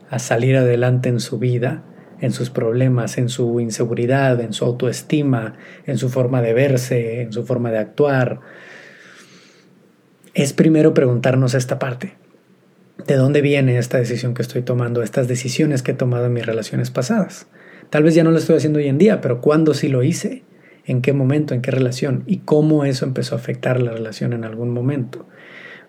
a 0.09 0.19
salir 0.19 0.57
adelante 0.57 1.07
en 1.07 1.21
su 1.21 1.39
vida, 1.39 1.83
en 2.19 2.33
sus 2.33 2.49
problemas, 2.49 3.17
en 3.17 3.29
su 3.29 3.61
inseguridad, 3.61 4.41
en 4.41 4.51
su 4.51 4.65
autoestima, 4.65 5.55
en 5.85 5.97
su 5.97 6.09
forma 6.09 6.41
de 6.41 6.53
verse, 6.53 7.21
en 7.21 7.31
su 7.31 7.45
forma 7.45 7.71
de 7.71 7.77
actuar. 7.77 8.41
Es 10.33 10.51
primero 10.51 10.93
preguntarnos 10.93 11.53
esta 11.53 11.79
parte 11.79 12.17
de 13.05 13.15
dónde 13.15 13.41
viene 13.41 13.77
esta 13.77 13.97
decisión 13.97 14.33
que 14.33 14.41
estoy 14.41 14.61
tomando, 14.61 15.03
estas 15.03 15.27
decisiones 15.27 15.83
que 15.83 15.91
he 15.91 15.95
tomado 15.95 16.25
en 16.25 16.33
mis 16.33 16.45
relaciones 16.45 16.91
pasadas. 16.91 17.47
Tal 17.89 18.03
vez 18.03 18.15
ya 18.15 18.23
no 18.23 18.31
lo 18.31 18.37
estoy 18.37 18.57
haciendo 18.57 18.79
hoy 18.79 18.87
en 18.87 18.97
día, 18.97 19.21
pero 19.21 19.39
¿cuándo 19.39 19.73
sí 19.73 19.87
lo 19.87 20.03
hice? 20.03 20.43
¿En 20.85 21.01
qué 21.01 21.13
momento? 21.13 21.53
¿En 21.53 21.61
qué 21.61 21.71
relación? 21.71 22.23
¿Y 22.25 22.39
cómo 22.39 22.85
eso 22.85 23.05
empezó 23.05 23.35
a 23.35 23.37
afectar 23.37 23.81
la 23.81 23.91
relación 23.91 24.33
en 24.33 24.43
algún 24.43 24.71
momento? 24.71 25.27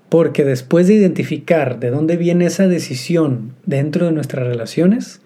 Porque 0.09 0.45
después 0.45 0.87
de 0.87 0.95
identificar 0.95 1.81
de 1.81 1.91
dónde 1.91 2.17
viene 2.17 2.47
esa 2.47 2.69
decisión 2.69 3.55
dentro 3.67 4.07
de 4.07 4.13
nuestras 4.13 4.47
relaciones, 4.47 5.21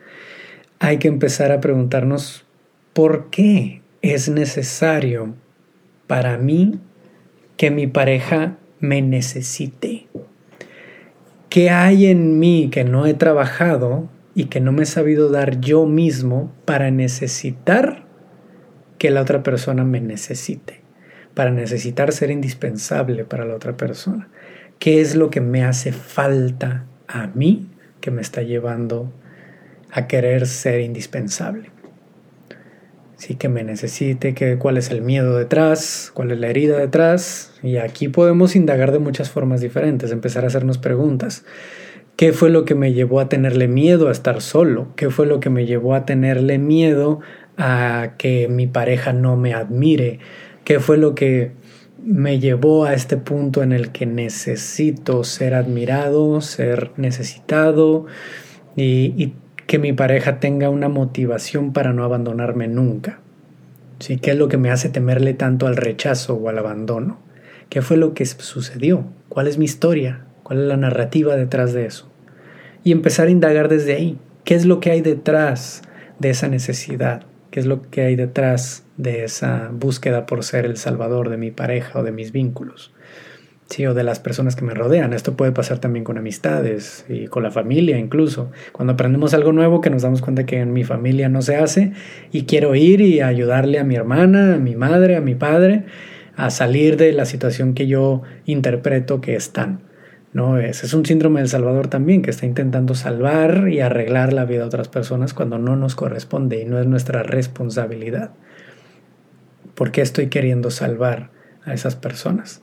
hay 0.79 0.99
que 0.99 1.09
empezar 1.09 1.53
a 1.53 1.61
preguntarnos 1.61 2.45
por 2.93 3.31
qué 3.31 3.83
es 4.03 4.29
necesario 4.29 5.35
para 6.07 6.37
mí 6.39 6.81
que 7.57 7.71
mi 7.71 7.87
pareja 7.87 8.57
me 8.81 9.01
necesite. 9.01 9.92
¿Qué 11.53 11.69
hay 11.69 12.07
en 12.07 12.39
mí 12.39 12.71
que 12.73 12.83
no 12.83 13.05
he 13.05 13.13
trabajado 13.13 14.09
y 14.35 14.47
que 14.47 14.59
no 14.59 14.73
me 14.73 14.85
he 14.85 14.87
sabido 14.87 15.29
dar 15.29 15.61
yo 15.61 15.85
mismo 15.85 16.51
para 16.65 16.91
necesitar 16.91 18.07
que 18.97 19.11
la 19.11 19.21
otra 19.21 19.43
persona 19.43 19.85
me 19.85 20.01
necesite? 20.01 20.81
Para 21.35 21.51
necesitar 21.51 22.11
ser 22.13 22.31
indispensable 22.31 23.27
para 23.27 23.45
la 23.45 23.55
otra 23.55 23.77
persona. 23.77 24.31
¿Qué 24.79 25.03
es 25.03 25.15
lo 25.15 25.29
que 25.29 25.43
me 25.43 25.63
hace 25.63 25.93
falta 25.93 26.87
a 27.07 27.27
mí 27.27 27.69
que 28.01 28.11
me 28.11 28.23
está 28.23 28.41
llevando 28.41 29.13
a 29.91 30.07
querer 30.07 30.47
ser 30.47 30.81
indispensable? 30.81 31.69
Sí 33.23 33.37
que 33.37 33.49
me 33.49 33.63
necesite, 33.63 34.35
que, 34.35 34.59
cuál 34.59 34.77
es 34.79 34.91
el 34.91 35.01
miedo 35.01 35.39
detrás, 35.39 36.11
cuál 36.13 36.33
es 36.33 36.41
la 36.41 36.49
herida 36.49 36.77
detrás. 36.77 37.53
Y 37.63 37.77
aquí 37.77 38.09
podemos 38.09 38.57
indagar 38.57 38.91
de 38.91 38.99
muchas 38.99 39.31
formas 39.31 39.61
diferentes, 39.61 40.11
empezar 40.11 40.43
a 40.43 40.49
hacernos 40.49 40.79
preguntas. 40.79 41.45
¿Qué 42.17 42.33
fue 42.33 42.51
lo 42.51 42.65
que 42.65 42.75
me 42.75 42.93
llevó 42.93 43.21
a 43.21 43.29
tenerle 43.29 43.69
miedo 43.69 44.09
a 44.09 44.11
estar 44.11 44.41
solo? 44.41 44.89
¿Qué 44.97 45.09
fue 45.09 45.27
lo 45.27 45.39
que 45.39 45.51
me 45.51 45.67
llevó 45.67 45.95
a 45.95 46.05
tenerle 46.05 46.59
miedo 46.59 47.21
a 47.57 48.15
que 48.19 48.49
mi 48.49 48.67
pareja 48.67 49.13
no 49.13 49.37
me 49.37 49.55
admire? 49.55 50.19
¿Qué 50.65 50.81
fue 50.81 50.99
lo 50.99 51.15
que 51.15 51.53
me 52.05 52.41
llevó 52.41 52.87
a 52.87 52.93
este 52.93 53.19
punto 53.19 53.63
en 53.63 53.71
el 53.71 53.93
que 53.93 54.05
necesito 54.05 55.23
ser 55.23 55.55
admirado, 55.55 56.41
ser 56.41 56.91
necesitado 56.97 58.07
y, 58.75 59.15
y 59.17 59.35
que 59.67 59.79
mi 59.79 59.93
pareja 59.93 60.41
tenga 60.41 60.71
una 60.71 60.89
motivación 60.89 61.73
para 61.73 61.93
no 61.93 62.05
abandonarme 62.05 62.69
nunca. 62.69 63.21
¿Sí? 63.99 64.19
¿Qué 64.19 64.33
es 64.33 64.37
lo 64.37 64.49
que 64.49 64.59
me 64.59 64.71
hace 64.71 64.89
temerle 64.89 65.35
tanto 65.35 65.67
al 65.67 65.77
rechazo 65.77 66.35
o 66.35 66.49
al 66.49 66.59
abandono? 66.59 67.19
¿Qué 67.69 67.83
fue 67.83 67.97
lo 67.97 68.15
que 68.15 68.27
sucedió? 68.27 69.07
¿Cuál 69.29 69.47
es 69.47 69.59
mi 69.59 69.65
historia? 69.65 70.27
¿Cuál 70.43 70.61
es 70.61 70.67
la 70.67 70.77
narrativa 70.77 71.37
detrás 71.37 71.73
de 71.73 71.87
eso? 71.87 72.11
Y 72.85 72.93
empezar 72.93 73.29
a 73.29 73.31
indagar 73.31 73.69
desde 73.69 73.95
ahí. 73.95 74.19
¿Qué 74.45 74.55
es 74.55 74.67
lo 74.67 74.81
que 74.81 74.91
hay 74.91 75.01
detrás 75.01 75.83
de 76.19 76.31
esa 76.31 76.49
necesidad? 76.49 77.23
¿Qué 77.51 77.61
es 77.61 77.67
lo 77.67 77.89
que 77.91 78.03
hay 78.03 78.17
detrás 78.17 78.85
de 78.97 79.25
esa 79.25 79.71
búsqueda 79.73 80.27
por 80.27 80.43
ser 80.43 80.65
el 80.65 80.77
salvador 80.77 81.29
de 81.29 81.37
mi 81.37 81.51
pareja 81.51 82.01
o 82.01 82.03
de 82.03 82.13
mis 82.13 82.33
vínculos? 82.33 82.93
O 83.81 83.95
de 83.95 84.05
las 84.05 84.21
personas 84.21 84.55
que 84.55 84.65
me 84.65 84.75
rodean. 84.75 85.13
Esto 85.13 85.37
puede 85.37 85.53
pasar 85.53 85.79
también 85.79 86.05
con 86.05 86.19
amistades 86.19 87.07
y 87.09 87.27
con 87.27 87.43
la 87.43 87.51
familia 87.51 87.99
incluso. 87.99 88.51
Cuando 88.73 88.93
aprendemos 88.93 89.33
algo 89.35 89.53
nuevo 89.53 89.81
que 89.81 89.91
nos 89.91 90.03
damos 90.03 90.21
cuenta 90.21 90.45
que 90.45 90.61
en 90.61 90.73
mi 90.73 90.85
familia 90.85 91.29
no 91.29 91.41
se 91.43 91.57
hace 91.57 91.93
y 92.31 92.43
quiero 92.43 92.75
ir 92.75 93.01
y 93.01 93.21
ayudarle 93.21 93.79
a 93.79 93.85
mi 93.85 93.97
hermana, 93.97 94.55
a 94.55 94.59
mi 94.59 94.77
madre, 94.77 95.17
a 95.17 95.21
mi 95.21 95.35
padre 95.35 95.85
a 96.37 96.51
salir 96.51 96.97
de 96.97 97.13
la 97.13 97.25
situación 97.25 97.75
que 97.75 97.87
yo 97.87 98.23
interpreto 98.45 99.21
que 99.21 99.35
están. 99.35 99.81
No, 100.33 100.59
es 100.59 100.95
un 100.95 101.05
síndrome 101.05 101.41
del 101.41 101.49
Salvador 101.49 101.89
también, 101.89 102.23
que 102.23 102.31
está 102.31 102.47
intentando 102.47 102.95
salvar 102.95 103.69
y 103.69 103.81
arreglar 103.81 104.33
la 104.33 104.47
vida 104.47 104.61
de 104.61 104.67
otras 104.67 104.89
personas 104.89 105.35
cuando 105.35 105.59
no 105.59 105.77
nos 105.77 105.95
corresponde 105.95 106.63
y 106.63 106.65
no 106.65 106.81
es 106.81 106.87
nuestra 106.87 107.23
responsabilidad. 107.23 108.31
¿Por 109.75 109.93
qué 109.93 110.01
estoy 110.01 110.29
queriendo 110.29 110.71
salvar 110.71 111.31
a 111.65 111.75
esas 111.75 111.97
personas? 111.97 112.63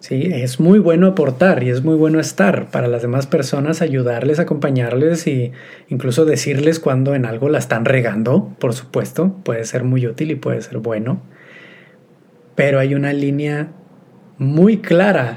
Sí, 0.00 0.30
es 0.32 0.60
muy 0.60 0.78
bueno 0.78 1.08
aportar 1.08 1.62
y 1.62 1.68
es 1.68 1.84
muy 1.84 1.94
bueno 1.94 2.20
estar 2.20 2.70
para 2.70 2.88
las 2.88 3.02
demás 3.02 3.26
personas, 3.26 3.82
ayudarles, 3.82 4.38
acompañarles 4.38 5.26
e 5.26 5.52
incluso 5.88 6.24
decirles 6.24 6.80
cuando 6.80 7.14
en 7.14 7.26
algo 7.26 7.50
la 7.50 7.58
están 7.58 7.84
regando, 7.84 8.56
por 8.58 8.72
supuesto, 8.72 9.36
puede 9.44 9.64
ser 9.66 9.84
muy 9.84 10.06
útil 10.06 10.30
y 10.30 10.36
puede 10.36 10.62
ser 10.62 10.78
bueno. 10.78 11.20
Pero 12.54 12.78
hay 12.78 12.94
una 12.94 13.12
línea 13.12 13.72
muy 14.38 14.78
clara, 14.78 15.36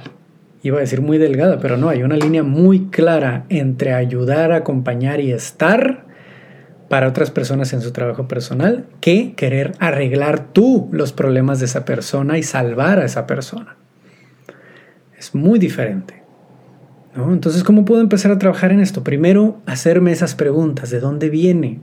iba 0.61 0.77
a 0.77 0.81
decir 0.81 1.01
muy 1.01 1.17
delgada, 1.17 1.59
pero 1.59 1.75
no, 1.75 1.89
hay 1.89 2.01
una 2.03 2.15
línea 2.15 2.43
muy 2.43 2.85
clara 2.85 3.45
entre 3.49 3.93
ayudar, 3.93 4.53
acompañar 4.53 5.19
y 5.19 5.33
estar 5.33 6.05
para 6.87 7.09
otras 7.09 7.31
personas 7.31 7.73
en 7.73 7.81
su 7.81 7.91
trabajo 7.91 8.29
personal 8.29 8.85
que 9.01 9.33
querer 9.35 9.73
arreglar 9.79 10.53
tú 10.53 10.87
los 10.93 11.11
problemas 11.11 11.59
de 11.59 11.65
esa 11.65 11.83
persona 11.83 12.37
y 12.37 12.43
salvar 12.43 12.99
a 12.99 13.05
esa 13.05 13.27
persona. 13.27 13.75
Es 15.23 15.33
muy 15.33 15.57
diferente. 15.57 16.21
Entonces, 17.15 17.63
¿cómo 17.63 17.85
puedo 17.85 18.01
empezar 18.01 18.29
a 18.29 18.39
trabajar 18.39 18.73
en 18.73 18.81
esto? 18.81 19.05
Primero, 19.05 19.61
hacerme 19.65 20.11
esas 20.11 20.35
preguntas, 20.35 20.89
¿de 20.89 20.99
dónde 20.99 21.29
viene? 21.29 21.79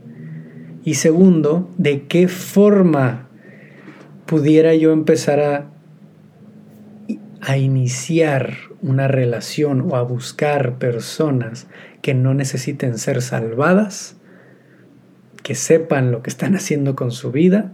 Y 0.83 0.93
segundo, 0.93 1.67
¿de 1.79 2.03
qué 2.03 2.27
forma 2.27 3.29
pudiera 4.27 4.75
yo 4.75 4.91
empezar 4.91 5.39
a, 5.39 5.71
a 7.41 7.57
iniciar 7.57 8.57
una 8.83 9.07
relación 9.07 9.89
o 9.89 9.95
a 9.95 10.03
buscar 10.03 10.77
personas 10.77 11.65
que 12.03 12.13
no 12.13 12.35
necesiten 12.35 12.99
ser 12.99 13.23
salvadas, 13.23 14.17
que 15.41 15.55
sepan 15.55 16.11
lo 16.11 16.21
que 16.21 16.29
están 16.29 16.53
haciendo 16.53 16.95
con 16.95 17.09
su 17.09 17.31
vida 17.31 17.71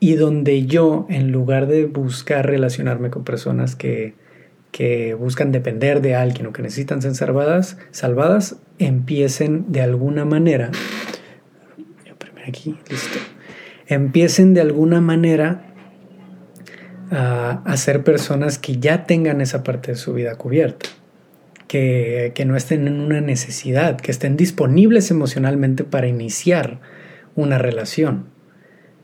y 0.00 0.16
donde 0.16 0.66
yo, 0.66 1.06
en 1.08 1.32
lugar 1.32 1.66
de 1.66 1.86
buscar 1.86 2.46
relacionarme 2.46 3.08
con 3.08 3.24
personas 3.24 3.74
que, 3.74 4.27
que 4.72 5.14
buscan 5.14 5.52
depender 5.52 6.00
de 6.00 6.14
alguien 6.14 6.46
o 6.46 6.52
que 6.52 6.62
necesitan 6.62 7.02
ser 7.02 7.14
salvadas, 7.14 7.78
salvadas 7.90 8.56
empiecen 8.78 9.70
de 9.72 9.80
alguna 9.80 10.24
manera, 10.24 10.70
aquí, 12.46 12.76
listo, 12.88 13.18
empiecen 13.86 14.54
de 14.54 14.60
alguna 14.60 15.00
manera 15.00 15.64
a, 17.10 17.62
a, 17.64 17.76
ser 17.76 18.04
personas 18.04 18.58
que 18.58 18.78
ya 18.78 19.04
tengan 19.04 19.40
esa 19.40 19.62
parte 19.62 19.92
de 19.92 19.96
su 19.96 20.14
vida 20.14 20.36
cubierta, 20.36 20.88
que, 21.66 22.32
que 22.34 22.44
no 22.44 22.56
estén 22.56 22.86
en 22.86 23.00
una 23.00 23.20
necesidad, 23.20 23.98
que 23.98 24.10
estén 24.10 24.36
disponibles 24.36 25.10
emocionalmente 25.10 25.84
para 25.84 26.06
iniciar 26.06 26.80
una 27.34 27.58
relación 27.58 28.37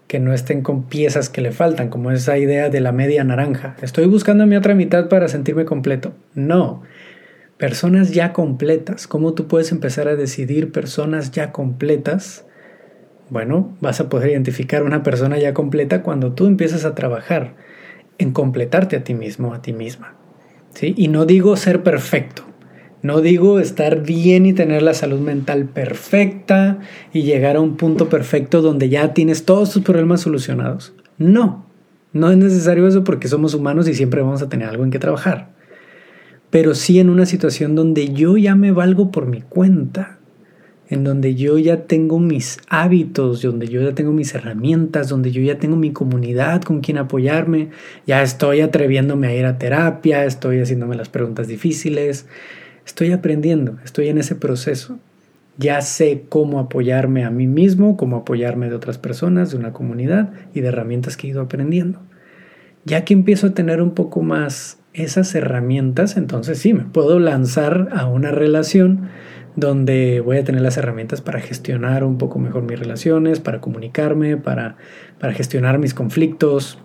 que 0.07 0.21
no 0.21 0.33
estén 0.33 0.63
con 0.63 0.85
piezas 0.85 1.29
que 1.29 1.41
le 1.41 1.53
faltan, 1.53 1.89
como 1.89 2.11
esa 2.11 2.39
idea 2.39 2.69
de 2.69 2.81
la 2.81 2.93
media 2.93 3.25
naranja. 3.25 3.77
Estoy 3.83 4.07
buscando 4.07 4.47
mi 4.47 4.57
otra 4.57 4.75
mitad 4.75 5.09
para 5.09 5.29
sentirme 5.29 5.65
completo. 5.65 6.13
No, 6.35 6.83
personas 7.57 8.13
ya 8.13 8.33
completas. 8.33 9.07
¿Cómo 9.07 9.35
tú 9.35 9.47
puedes 9.47 9.73
empezar 9.73 10.09
a 10.09 10.17
decidir 10.17 10.73
personas 10.73 11.31
ya 11.31 11.53
completas? 11.53 12.45
Bueno, 13.31 13.77
vas 13.81 14.01
a 14.01 14.09
poder 14.09 14.31
identificar 14.31 14.83
una 14.83 15.03
persona 15.03 15.39
ya 15.39 15.55
completa 15.55 16.03
cuando 16.03 16.33
tú 16.33 16.47
empiezas 16.47 16.85
a 16.85 16.95
trabajar 16.95 17.55
en 18.19 18.33
completarte 18.33 18.97
a 18.97 19.05
ti 19.05 19.15
mismo, 19.15 19.55
a 19.55 19.63
ti 19.63 19.73
misma. 19.73 20.15
¿sí? 20.75 20.95
Y 20.97 21.09
no 21.09 21.25
digo 21.25 21.57
ser 21.57 21.83
perfecto, 21.83 22.45
no 23.05 23.21
digo 23.21 23.61
estar 23.61 24.03
bien 24.03 24.47
y 24.47 24.55
tener 24.55 24.81
la 24.81 24.95
salud 24.95 25.21
mental 25.21 25.67
perfecta 25.67 26.79
y 27.13 27.21
llegar 27.21 27.57
a 27.57 27.61
un 27.61 27.77
punto 27.77 28.09
perfecto 28.09 28.63
donde 28.63 28.89
ya 28.89 29.13
tienes 29.13 29.45
todos 29.45 29.73
tus 29.73 29.83
problemas 29.83 30.23
solucionados. 30.23 30.95
No, 31.19 31.67
no 32.15 32.31
es 32.31 32.39
necesario 32.39 32.89
eso 32.89 33.05
porque 33.05 33.29
somos 33.29 33.53
humanos 33.53 33.89
y 33.89 33.95
siempre 33.95 34.23
vamos 34.23 34.41
a 34.41 34.49
tener 34.49 34.71
algo 34.71 34.85
en 34.85 34.91
que 34.91 34.99
trabajar. 34.99 35.51
Pero 36.49 36.75
sí 36.75 36.99
en 36.99 37.11
una 37.11 37.27
situación 37.27 37.75
donde 37.75 38.15
yo 38.15 38.39
ya 38.39 38.55
me 38.55 38.73
valgo 38.73 39.11
por 39.11 39.27
mi 39.27 39.43
cuenta, 39.43 40.19
en 40.89 41.05
donde 41.05 41.35
yo 41.35 41.59
ya 41.59 41.83
tengo 41.83 42.19
mis 42.19 42.57
hábitos, 42.71 43.43
donde 43.43 43.69
yo 43.69 43.83
ya 43.83 43.95
tengo 43.95 44.13
mis 44.13 44.35
herramientas, 44.35 45.11
donde 45.11 45.31
yo 45.31 45.43
ya 45.43 45.59
tengo 45.59 45.77
mi 45.77 45.93
comunidad 45.93 46.63
con 46.63 46.81
quien 46.81 46.97
apoyarme, 46.97 47.69
ya 48.07 48.23
estoy 48.23 48.63
atreviéndome 48.63 49.27
a 49.27 49.35
ir 49.35 49.45
a 49.45 49.59
terapia, 49.59 50.25
estoy 50.25 50.61
haciéndome 50.61 50.97
las 50.97 51.11
preguntas 51.11 51.49
difíciles, 51.49 52.27
Estoy 52.87 53.13
aprendiendo, 53.13 53.79
estoy 53.85 54.09
en 54.09 54.19
ese 54.19 54.35
proceso. 54.35 54.99
Ya 55.57 55.81
sé 55.83 56.25
cómo 56.29 56.59
apoyarme 56.59 57.25
a 57.25 57.31
mí 57.31 57.47
mismo, 57.47 57.97
cómo 57.97 58.17
apoyarme 58.17 58.69
de 58.69 58.75
otras 58.75 58.99
personas, 58.99 59.53
de 59.53 59.57
una 59.57 59.73
comunidad 59.73 60.33
y 60.53 60.61
de 60.61 60.69
herramientas 60.69 61.17
que 61.17 61.27
he 61.27 61.31
ido 61.31 61.41
aprendiendo. 61.41 62.01
Ya 62.85 63.05
que 63.05 63.15
empiezo 63.15 63.49
a 63.49 63.55
tener 63.55 63.81
un 63.81 63.93
poco 63.93 64.23
más 64.23 64.79
esas 64.93 65.35
herramientas, 65.35 66.17
entonces 66.17 66.59
sí, 66.59 66.75
me 66.75 66.85
puedo 66.85 67.19
lanzar 67.19 67.89
a 67.93 68.07
una 68.07 68.31
relación 68.31 69.09
donde 69.57 70.21
voy 70.21 70.39
a 70.39 70.45
tener 70.45 70.61
las 70.61 70.77
herramientas 70.77 71.21
para 71.21 71.41
gestionar 71.41 72.05
un 72.05 72.19
poco 72.19 72.39
mejor 72.39 72.65
mis 72.65 72.79
relaciones, 72.79 73.41
para 73.41 73.61
comunicarme, 73.61 74.37
para, 74.37 74.77
para 75.21 75.33
gestionar 75.33 75.79
mis 75.79 75.95
conflictos, 75.95 76.79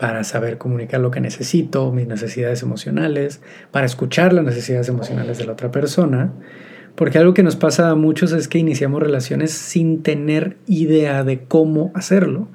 para 0.00 0.24
saber 0.24 0.56
comunicar 0.56 0.98
lo 0.98 1.10
que 1.10 1.20
necesito, 1.20 1.92
mis 1.92 2.08
necesidades 2.08 2.62
emocionales, 2.62 3.42
para 3.70 3.84
escuchar 3.84 4.32
las 4.32 4.46
necesidades 4.46 4.88
emocionales 4.88 5.36
de 5.36 5.44
la 5.44 5.52
otra 5.52 5.70
persona. 5.70 6.32
Porque 6.94 7.18
algo 7.18 7.34
que 7.34 7.42
nos 7.42 7.54
pasa 7.54 7.90
a 7.90 7.94
muchos 7.94 8.32
es 8.32 8.48
que 8.48 8.58
iniciamos 8.58 9.02
relaciones 9.02 9.52
sin 9.52 10.02
tener 10.02 10.56
idea 10.66 11.22
de 11.22 11.44
cómo 11.44 11.92
hacerlo. 11.94 12.48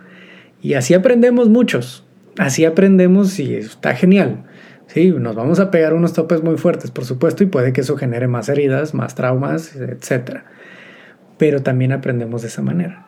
Y 0.59 0.73
así 0.73 0.95
aprendemos 0.95 1.47
muchos. 1.47 2.03
Así 2.39 2.65
aprendemos 2.65 3.39
y 3.39 3.53
está 3.53 3.93
genial. 3.93 4.43
Sí, 4.87 5.11
nos 5.11 5.35
vamos 5.35 5.59
a 5.59 5.69
pegar 5.69 5.93
unos 5.93 6.13
topes 6.13 6.41
muy 6.41 6.57
fuertes, 6.57 6.89
por 6.89 7.05
supuesto, 7.05 7.43
y 7.43 7.47
puede 7.47 7.73
que 7.73 7.81
eso 7.81 7.95
genere 7.95 8.27
más 8.27 8.49
heridas, 8.49 8.95
más 8.95 9.13
traumas, 9.13 9.75
etc. 9.75 10.41
Pero 11.37 11.61
también 11.61 11.91
aprendemos 11.91 12.41
de 12.41 12.47
esa 12.47 12.63
manera. 12.63 13.04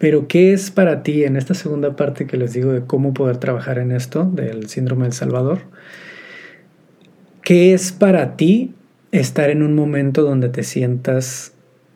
Pero, 0.00 0.28
¿qué 0.28 0.54
es 0.54 0.70
para 0.70 1.02
ti 1.02 1.24
en 1.24 1.36
esta 1.36 1.52
segunda 1.52 1.94
parte 1.94 2.26
que 2.26 2.38
les 2.38 2.54
digo 2.54 2.72
de 2.72 2.86
cómo 2.86 3.12
poder 3.12 3.36
trabajar 3.36 3.76
en 3.76 3.92
esto 3.92 4.24
del 4.24 4.66
síndrome 4.70 5.02
del 5.02 5.12
Salvador? 5.12 5.58
¿Qué 7.42 7.74
es 7.74 7.92
para 7.92 8.34
ti 8.34 8.72
estar 9.12 9.50
en 9.50 9.62
un 9.62 9.74
momento 9.74 10.22
donde 10.22 10.48
te 10.48 10.62
sientas 10.62 11.52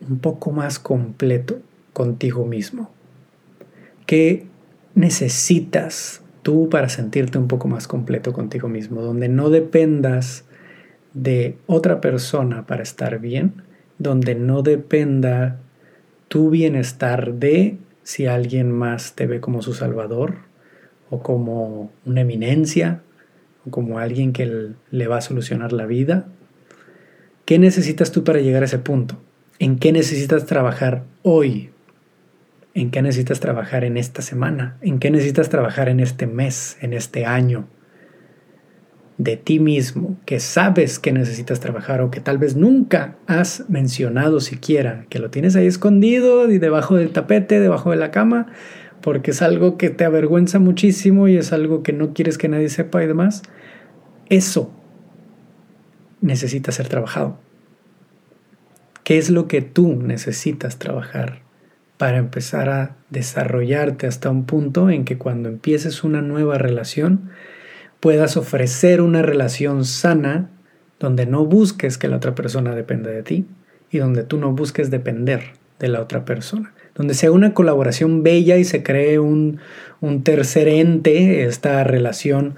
un 0.07 0.19
poco 0.19 0.51
más 0.51 0.77
completo 0.77 1.57
contigo 1.93 2.45
mismo? 2.45 2.91
¿Qué 4.05 4.45
necesitas 4.93 6.21
tú 6.43 6.69
para 6.69 6.89
sentirte 6.89 7.39
un 7.39 7.47
poco 7.47 7.67
más 7.67 7.87
completo 7.87 8.33
contigo 8.33 8.67
mismo? 8.67 9.01
Donde 9.01 9.29
no 9.29 9.49
dependas 9.49 10.45
de 11.15 11.57
otra 11.65 12.01
persona 12.01 12.67
para 12.67 12.83
estar 12.83 13.17
bien, 13.17 13.63
donde 13.97 14.35
no 14.35 14.61
dependa 14.61 15.59
tu 16.27 16.51
bienestar 16.51 17.33
de 17.33 17.79
si 18.05 18.27
alguien 18.27 18.71
más 18.71 19.15
te 19.15 19.25
ve 19.25 19.41
como 19.41 19.63
su 19.63 19.73
salvador 19.73 20.35
o 21.09 21.23
como 21.23 21.91
una 22.05 22.21
eminencia 22.21 23.01
o 23.65 23.71
como 23.71 23.97
alguien 23.97 24.31
que 24.31 24.73
le 24.91 25.07
va 25.07 25.17
a 25.17 25.21
solucionar 25.21 25.73
la 25.73 25.87
vida. 25.87 26.27
¿Qué 27.45 27.57
necesitas 27.57 28.11
tú 28.11 28.23
para 28.23 28.39
llegar 28.39 28.61
a 28.61 28.67
ese 28.67 28.77
punto? 28.77 29.17
¿En 29.57 29.79
qué 29.79 29.91
necesitas 29.91 30.45
trabajar 30.45 31.03
hoy? 31.23 31.71
¿En 32.75 32.91
qué 32.91 33.01
necesitas 33.01 33.39
trabajar 33.39 33.83
en 33.83 33.97
esta 33.97 34.21
semana? 34.21 34.77
¿En 34.81 34.99
qué 34.99 35.09
necesitas 35.09 35.49
trabajar 35.49 35.89
en 35.89 35.99
este 35.99 36.27
mes, 36.27 36.77
en 36.81 36.93
este 36.93 37.25
año? 37.25 37.67
De 39.25 39.35
ti 39.35 39.59
mismo, 39.59 40.17
que 40.25 40.39
sabes 40.39 40.99
que 40.99 41.11
necesitas 41.11 41.59
trabajar 41.59 41.99
o 42.01 42.11
que 42.11 42.21
tal 42.21 42.37
vez 42.37 42.55
nunca 42.55 43.17
has 43.27 43.65
mencionado 43.67 44.39
siquiera, 44.39 45.05
que 45.09 45.19
lo 45.19 45.29
tienes 45.29 45.57
ahí 45.57 45.65
escondido 45.65 46.49
y 46.49 46.59
debajo 46.59 46.95
del 46.95 47.09
tapete, 47.09 47.59
debajo 47.59 47.89
de 47.91 47.97
la 47.97 48.11
cama, 48.11 48.45
porque 49.01 49.31
es 49.31 49.41
algo 49.41 49.77
que 49.77 49.89
te 49.89 50.05
avergüenza 50.05 50.59
muchísimo 50.59 51.27
y 51.27 51.35
es 51.35 51.51
algo 51.51 51.83
que 51.83 51.91
no 51.91 52.13
quieres 52.13 52.37
que 52.37 52.47
nadie 52.47 52.69
sepa 52.69 53.03
y 53.03 53.07
demás, 53.07 53.41
eso 54.29 54.71
necesita 56.21 56.71
ser 56.71 56.87
trabajado. 56.87 57.37
¿Qué 59.03 59.17
es 59.17 59.29
lo 59.29 59.47
que 59.47 59.61
tú 59.61 59.95
necesitas 59.95 60.77
trabajar 60.77 61.41
para 61.97 62.17
empezar 62.17 62.69
a 62.69 62.95
desarrollarte 63.09 64.05
hasta 64.05 64.29
un 64.29 64.45
punto 64.45 64.89
en 64.89 65.03
que 65.03 65.17
cuando 65.17 65.49
empieces 65.49 66.03
una 66.03 66.21
nueva 66.21 66.57
relación, 66.57 67.31
puedas 68.05 68.37
ofrecer 68.37 69.01
una 69.01 69.23
relación 69.23 69.83
sana 69.83 70.51
donde 70.99 71.25
no 71.25 71.43
busques 71.43 71.97
que 71.97 72.07
la 72.07 72.17
otra 72.17 72.35
persona 72.35 72.75
dependa 72.75 73.09
de 73.09 73.23
ti 73.23 73.47
y 73.89 73.97
donde 73.97 74.21
tú 74.21 74.37
no 74.37 74.51
busques 74.51 74.91
depender 74.91 75.53
de 75.79 75.87
la 75.87 76.01
otra 76.01 76.23
persona. 76.23 76.75
Donde 76.93 77.15
sea 77.15 77.31
una 77.31 77.55
colaboración 77.55 78.21
bella 78.21 78.57
y 78.57 78.63
se 78.63 78.83
cree 78.83 79.17
un, 79.17 79.57
un 80.01 80.21
tercer 80.21 80.67
ente, 80.67 81.45
esta 81.45 81.83
relación 81.83 82.53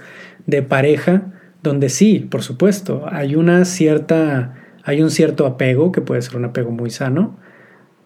de 0.47 0.63
pareja, 0.63 1.31
donde 1.63 1.87
sí, 1.87 2.19
por 2.29 2.43
supuesto, 2.43 3.05
hay 3.09 3.37
una 3.37 3.63
cierta, 3.63 4.53
hay 4.83 5.01
un 5.01 5.11
cierto 5.11 5.45
apego, 5.45 5.93
que 5.93 6.01
puede 6.01 6.23
ser 6.23 6.35
un 6.35 6.43
apego 6.43 6.71
muy 6.71 6.89
sano, 6.89 7.37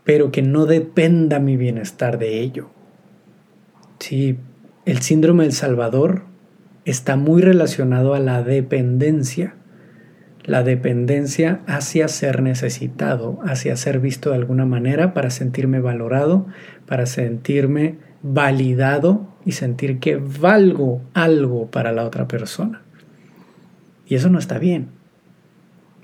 pero 0.03 0.31
que 0.31 0.43
no 0.43 0.67
dependa 0.67 1.39
mi 1.39 1.57
bienestar 1.57 2.19
de 2.19 2.39
ello. 2.39 2.69
Sí, 3.97 4.37
el 4.85 4.99
síndrome 4.99 5.45
del 5.45 5.53
Salvador 5.53 6.29
está 6.85 7.15
muy 7.15 7.41
relacionado 7.41 8.13
a 8.13 8.19
la 8.19 8.43
dependencia. 8.43 9.55
La 10.43 10.63
dependencia 10.63 11.61
hacia 11.67 12.07
ser 12.07 12.41
necesitado, 12.41 13.39
hacia 13.45 13.75
ser 13.77 13.99
visto 13.99 14.31
de 14.31 14.37
alguna 14.37 14.65
manera 14.65 15.13
para 15.13 15.29
sentirme 15.29 15.79
valorado, 15.79 16.47
para 16.87 17.05
sentirme 17.05 17.97
validado 18.23 19.27
y 19.45 19.51
sentir 19.53 19.99
que 19.99 20.15
valgo 20.15 21.01
algo 21.13 21.69
para 21.69 21.91
la 21.91 22.05
otra 22.05 22.27
persona. 22.27 22.81
Y 24.07 24.15
eso 24.15 24.29
no 24.29 24.39
está 24.39 24.57
bien. 24.57 24.89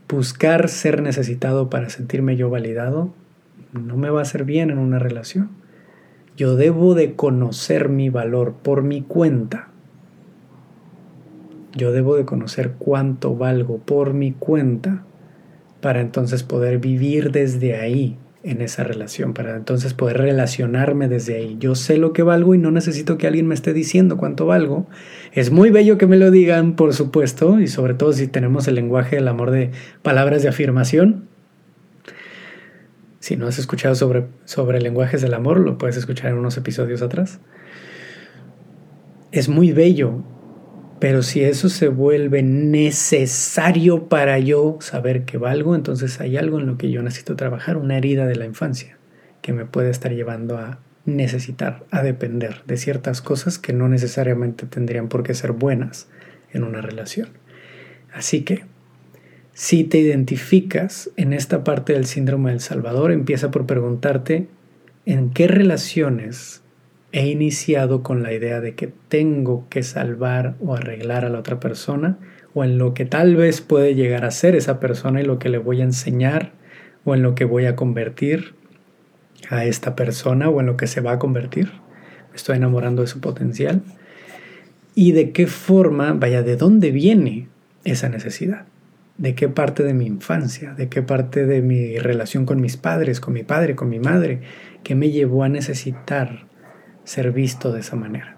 Buscar 0.08 0.70
ser 0.70 1.02
necesitado 1.02 1.70
para 1.70 1.90
sentirme 1.90 2.38
yo 2.38 2.50
validado 2.50 3.14
no 3.74 3.98
me 3.98 4.10
va 4.10 4.20
a 4.20 4.22
hacer 4.24 4.46
bien 4.46 4.70
en 4.70 4.78
una 4.78 5.00
relación. 5.00 5.50
Yo 6.38 6.56
debo 6.56 6.94
de 6.94 7.16
conocer 7.16 7.90
mi 7.90 8.10
valor 8.10 8.54
por 8.62 8.84
mi 8.84 9.02
cuenta. 9.02 9.70
Yo 11.78 11.92
debo 11.92 12.16
de 12.16 12.26
conocer 12.26 12.74
cuánto 12.78 13.36
valgo 13.36 13.78
por 13.78 14.14
mi 14.14 14.34
cuenta 14.34 15.04
para 15.80 16.02
entonces 16.02 16.44
poder 16.44 16.80
vivir 16.80 17.32
desde 17.32 17.76
ahí 17.76 18.18
en 18.44 18.62
esa 18.62 18.84
relación, 18.84 19.34
para 19.34 19.56
entonces 19.56 19.94
poder 19.94 20.18
relacionarme 20.18 21.08
desde 21.08 21.36
ahí. 21.36 21.58
Yo 21.60 21.76
sé 21.76 21.98
lo 21.98 22.14
que 22.14 22.24
valgo 22.24 22.56
y 22.56 22.58
no 22.58 22.72
necesito 22.72 23.18
que 23.18 23.28
alguien 23.28 23.48
me 23.48 23.56
esté 23.56 23.74
diciendo 23.74 24.18
cuánto 24.18 24.46
valgo. 24.46 24.88
Es 25.34 25.52
muy 25.52 25.70
bello 25.70 25.98
que 25.98 26.08
me 26.08 26.18
lo 26.18 26.32
digan, 26.32 26.76
por 26.76 26.94
supuesto, 26.94 27.60
y 27.60 27.68
sobre 27.68 27.94
todo 27.94 28.14
si 28.14 28.28
tenemos 28.28 28.68
el 28.68 28.76
lenguaje 28.76 29.18
del 29.18 29.28
amor 29.28 29.52
de 29.52 29.72
palabras 30.02 30.44
de 30.44 30.50
afirmación. 30.50 31.26
Si 33.20 33.36
no 33.36 33.48
has 33.48 33.60
escuchado 33.60 33.96
sobre, 33.96 34.28
sobre 34.46 34.80
lenguajes 34.80 35.22
del 35.22 35.34
amor, 35.34 35.60
lo 35.60 35.78
puedes 35.78 35.98
escuchar 35.98 36.32
en 36.32 36.38
unos 36.38 36.56
episodios 36.56 37.02
atrás. 37.02 37.40
Es 39.34 39.50
muy 39.50 39.74
bello, 39.74 40.24
pero 41.00 41.22
si 41.22 41.44
eso 41.44 41.70
se 41.70 41.88
vuelve 41.90 42.42
necesario 42.44 44.08
para 44.10 44.40
yo 44.40 44.78
saber 44.82 45.26
que 45.26 45.38
valgo, 45.38 45.76
entonces 45.76 46.20
hay 46.20 46.38
algo 46.38 46.60
en 46.60 46.66
lo 46.66 46.78
que 46.78 46.90
yo 46.90 47.04
necesito 47.04 47.36
trabajar, 47.36 47.78
una 47.78 47.98
herida 47.98 48.26
de 48.26 48.36
la 48.36 48.46
infancia 48.46 48.98
que 49.42 49.54
me 49.54 49.66
puede 49.66 49.92
estar 49.92 50.12
llevando 50.12 50.58
a 50.58 50.80
necesitar, 51.06 51.86
a 51.92 52.04
depender 52.04 52.64
de 52.66 52.78
ciertas 52.78 53.22
cosas 53.22 53.58
que 53.58 53.74
no 53.74 53.88
necesariamente 53.88 54.66
tendrían 54.66 55.08
por 55.08 55.24
qué 55.24 55.34
ser 55.34 55.54
buenas 55.54 56.08
en 56.52 56.64
una 56.64 56.82
relación. 56.82 57.30
Así 58.14 58.42
que 58.42 58.66
si 59.54 59.84
te 59.84 60.00
identificas 60.00 61.10
en 61.16 61.34
esta 61.34 61.64
parte 61.64 61.94
del 61.94 62.06
síndrome 62.06 62.52
del 62.52 62.60
Salvador, 62.60 63.12
empieza 63.12 63.52
por 63.52 63.66
preguntarte 63.66 64.48
en 65.06 65.30
qué 65.32 65.48
relaciones 65.48 66.62
he 67.12 67.28
iniciado 67.28 68.04
con 68.04 68.24
la 68.24 68.34
idea 68.34 68.62
de 68.62 68.76
que 68.76 68.92
tengo 69.08 69.68
que 69.70 69.84
salvar 69.84 70.56
o 70.60 70.76
arreglar 70.76 71.26
a 71.26 71.30
la 71.30 71.40
otra 71.40 71.60
persona, 71.60 72.18
o 72.54 72.64
en 72.64 72.78
lo 72.78 72.94
que 72.94 73.06
tal 73.06 73.36
vez 73.36 73.62
puede 73.62 73.96
llegar 73.96 74.26
a 74.26 74.32
ser 74.32 74.56
esa 74.56 74.80
persona 74.80 75.22
y 75.22 75.26
lo 75.26 75.40
que 75.40 75.50
le 75.50 75.58
voy 75.58 75.82
a 75.82 75.86
enseñar, 75.86 76.52
o 77.06 77.16
en 77.16 77.22
lo 77.22 77.36
que 77.36 77.46
voy 77.46 77.66
a 77.66 77.76
convertir 77.76 78.56
a 79.50 79.66
esta 79.66 79.96
persona, 79.96 80.50
o 80.50 80.60
en 80.60 80.66
lo 80.66 80.78
que 80.78 80.88
se 80.88 81.02
va 81.02 81.14
a 81.14 81.20
convertir. 81.20 81.72
Me 82.30 82.36
estoy 82.36 82.58
enamorando 82.58 83.02
de 83.02 83.08
su 83.08 83.22
potencial. 83.22 83.82
Y 84.96 85.12
de 85.12 85.32
qué 85.32 85.48
forma, 85.48 86.14
vaya, 86.14 86.42
de 86.42 86.58
dónde 86.58 86.92
viene 86.92 87.48
esa 87.84 88.10
necesidad 88.10 88.66
de 89.18 89.34
qué 89.34 89.50
parte 89.50 89.84
de 89.84 89.94
mi 89.94 90.06
infancia, 90.06 90.74
de 90.74 90.90
qué 90.90 91.02
parte 91.02 91.46
de 91.46 91.62
mi 91.62 91.98
relación 91.98 92.46
con 92.46 92.62
mis 92.62 92.78
padres, 92.78 93.20
con 93.20 93.34
mi 93.34 93.44
padre, 93.44 93.76
con 93.76 93.90
mi 93.90 94.00
madre, 94.00 94.42
que 94.84 94.96
me 94.96 95.10
llevó 95.10 95.44
a 95.44 95.50
necesitar 95.50 96.47
ser 97.08 97.32
visto 97.32 97.72
de 97.72 97.80
esa 97.80 97.96
manera. 97.96 98.36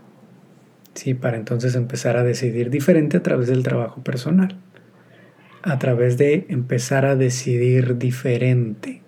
Sí, 0.93 1.15
para 1.15 1.37
entonces 1.37 1.73
empezar 1.73 2.17
a 2.17 2.23
decidir 2.23 2.69
diferente 2.69 3.17
a 3.17 3.23
través 3.23 3.47
del 3.47 3.63
trabajo 3.63 4.03
personal, 4.03 4.59
a 5.63 5.79
través 5.79 6.19
de 6.19 6.45
empezar 6.49 7.05
a 7.05 7.15
decidir 7.15 7.97
diferente, 7.97 9.01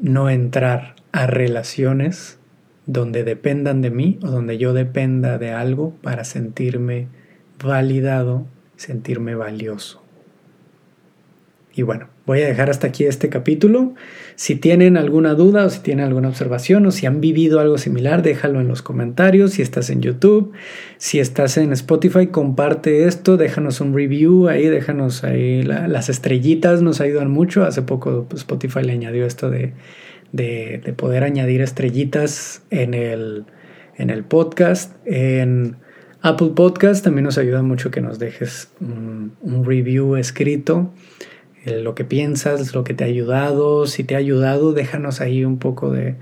no 0.00 0.28
entrar 0.28 0.96
a 1.12 1.28
relaciones 1.28 2.38
donde 2.86 3.22
dependan 3.22 3.82
de 3.82 3.90
mí 3.90 4.18
o 4.20 4.26
donde 4.26 4.58
yo 4.58 4.72
dependa 4.72 5.38
de 5.38 5.52
algo 5.52 5.94
para 6.02 6.24
sentirme 6.24 7.06
validado, 7.62 8.46
sentirme 8.74 9.36
valioso. 9.36 10.02
Y 11.80 11.82
bueno, 11.82 12.08
voy 12.26 12.42
a 12.42 12.46
dejar 12.46 12.68
hasta 12.68 12.88
aquí 12.88 13.04
este 13.04 13.30
capítulo. 13.30 13.94
Si 14.34 14.54
tienen 14.54 14.98
alguna 14.98 15.32
duda 15.32 15.64
o 15.64 15.70
si 15.70 15.80
tienen 15.80 16.04
alguna 16.04 16.28
observación 16.28 16.84
o 16.84 16.90
si 16.90 17.06
han 17.06 17.22
vivido 17.22 17.58
algo 17.58 17.78
similar, 17.78 18.22
déjalo 18.22 18.60
en 18.60 18.68
los 18.68 18.82
comentarios. 18.82 19.52
Si 19.52 19.62
estás 19.62 19.88
en 19.88 20.02
YouTube, 20.02 20.52
si 20.98 21.20
estás 21.20 21.56
en 21.56 21.72
Spotify, 21.72 22.26
comparte 22.26 23.06
esto, 23.06 23.38
déjanos 23.38 23.80
un 23.80 23.94
review 23.94 24.48
ahí, 24.48 24.66
déjanos 24.66 25.24
ahí 25.24 25.62
las 25.62 26.10
estrellitas, 26.10 26.82
nos 26.82 27.00
ayudan 27.00 27.30
mucho. 27.30 27.64
Hace 27.64 27.80
poco 27.80 28.26
pues, 28.28 28.42
Spotify 28.42 28.82
le 28.82 28.92
añadió 28.92 29.24
esto 29.24 29.48
de, 29.48 29.72
de, 30.32 30.92
poder 30.98 31.24
añadir 31.24 31.62
estrellitas 31.62 32.62
en 32.68 32.92
el, 32.92 33.46
en 33.96 34.10
el 34.10 34.22
podcast. 34.24 34.96
En 35.06 35.76
Apple 36.20 36.50
Podcast 36.54 37.02
también 37.02 37.24
nos 37.24 37.38
ayuda 37.38 37.62
mucho 37.62 37.90
que 37.90 38.02
nos 38.02 38.18
dejes 38.18 38.70
un, 38.82 39.32
un 39.40 39.64
review 39.64 40.16
escrito. 40.16 40.92
Lo 41.64 41.94
que 41.94 42.04
piensas, 42.04 42.74
lo 42.74 42.84
que 42.84 42.94
te 42.94 43.04
ha 43.04 43.06
ayudado. 43.06 43.86
Si 43.86 44.04
te 44.04 44.14
ha 44.14 44.18
ayudado, 44.18 44.72
déjanos 44.72 45.20
ahí 45.20 45.44
un 45.44 45.58
poco 45.58 45.90
de, 45.90 46.16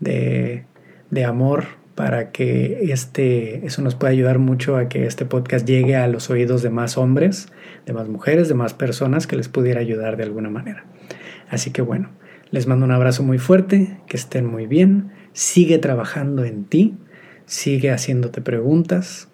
de, 0.00 1.24
amor 1.24 1.64
para 1.94 2.30
que 2.30 2.92
este, 2.92 3.66
eso 3.66 3.82
nos 3.82 3.94
pueda 3.94 4.12
ayudar 4.12 4.38
mucho 4.38 4.76
a 4.76 4.88
que 4.88 5.06
este 5.06 5.26
podcast 5.26 5.66
llegue 5.66 5.96
a 5.96 6.08
los 6.08 6.30
oídos 6.30 6.62
de 6.62 6.70
más 6.70 6.96
hombres, 6.96 7.48
de 7.86 7.92
más 7.92 8.08
mujeres, 8.08 8.48
de 8.48 8.54
más 8.54 8.74
personas 8.74 9.26
que 9.26 9.36
les 9.36 9.48
pudiera 9.48 9.80
ayudar 9.80 10.16
de 10.16 10.24
alguna 10.24 10.50
manera. 10.50 10.84
Así 11.48 11.70
que 11.70 11.82
bueno, 11.82 12.10
les 12.50 12.66
mando 12.66 12.84
un 12.84 12.92
abrazo 12.92 13.22
muy 13.22 13.38
fuerte, 13.38 13.98
que 14.06 14.16
estén 14.16 14.46
muy 14.46 14.66
bien, 14.66 15.12
sigue 15.32 15.78
trabajando 15.78 16.44
en 16.44 16.64
ti, 16.64 16.96
sigue 17.44 17.90
haciéndote 17.90 18.40
preguntas, 18.40 19.29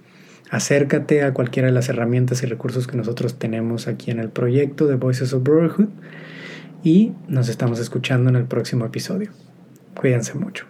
acércate 0.50 1.22
a 1.22 1.32
cualquiera 1.34 1.68
de 1.68 1.74
las 1.74 1.88
herramientas 1.88 2.42
y 2.42 2.46
recursos 2.46 2.86
que 2.86 2.96
nosotros 2.96 3.38
tenemos 3.38 3.88
aquí 3.88 4.10
en 4.10 4.20
el 4.20 4.28
proyecto 4.28 4.86
de 4.86 4.96
Voices 4.96 5.32
of 5.32 5.42
Brotherhood 5.42 5.88
y 6.82 7.12
nos 7.28 7.48
estamos 7.48 7.80
escuchando 7.80 8.30
en 8.30 8.36
el 8.36 8.44
próximo 8.44 8.84
episodio. 8.84 9.30
Cuídense 9.94 10.34
mucho. 10.34 10.66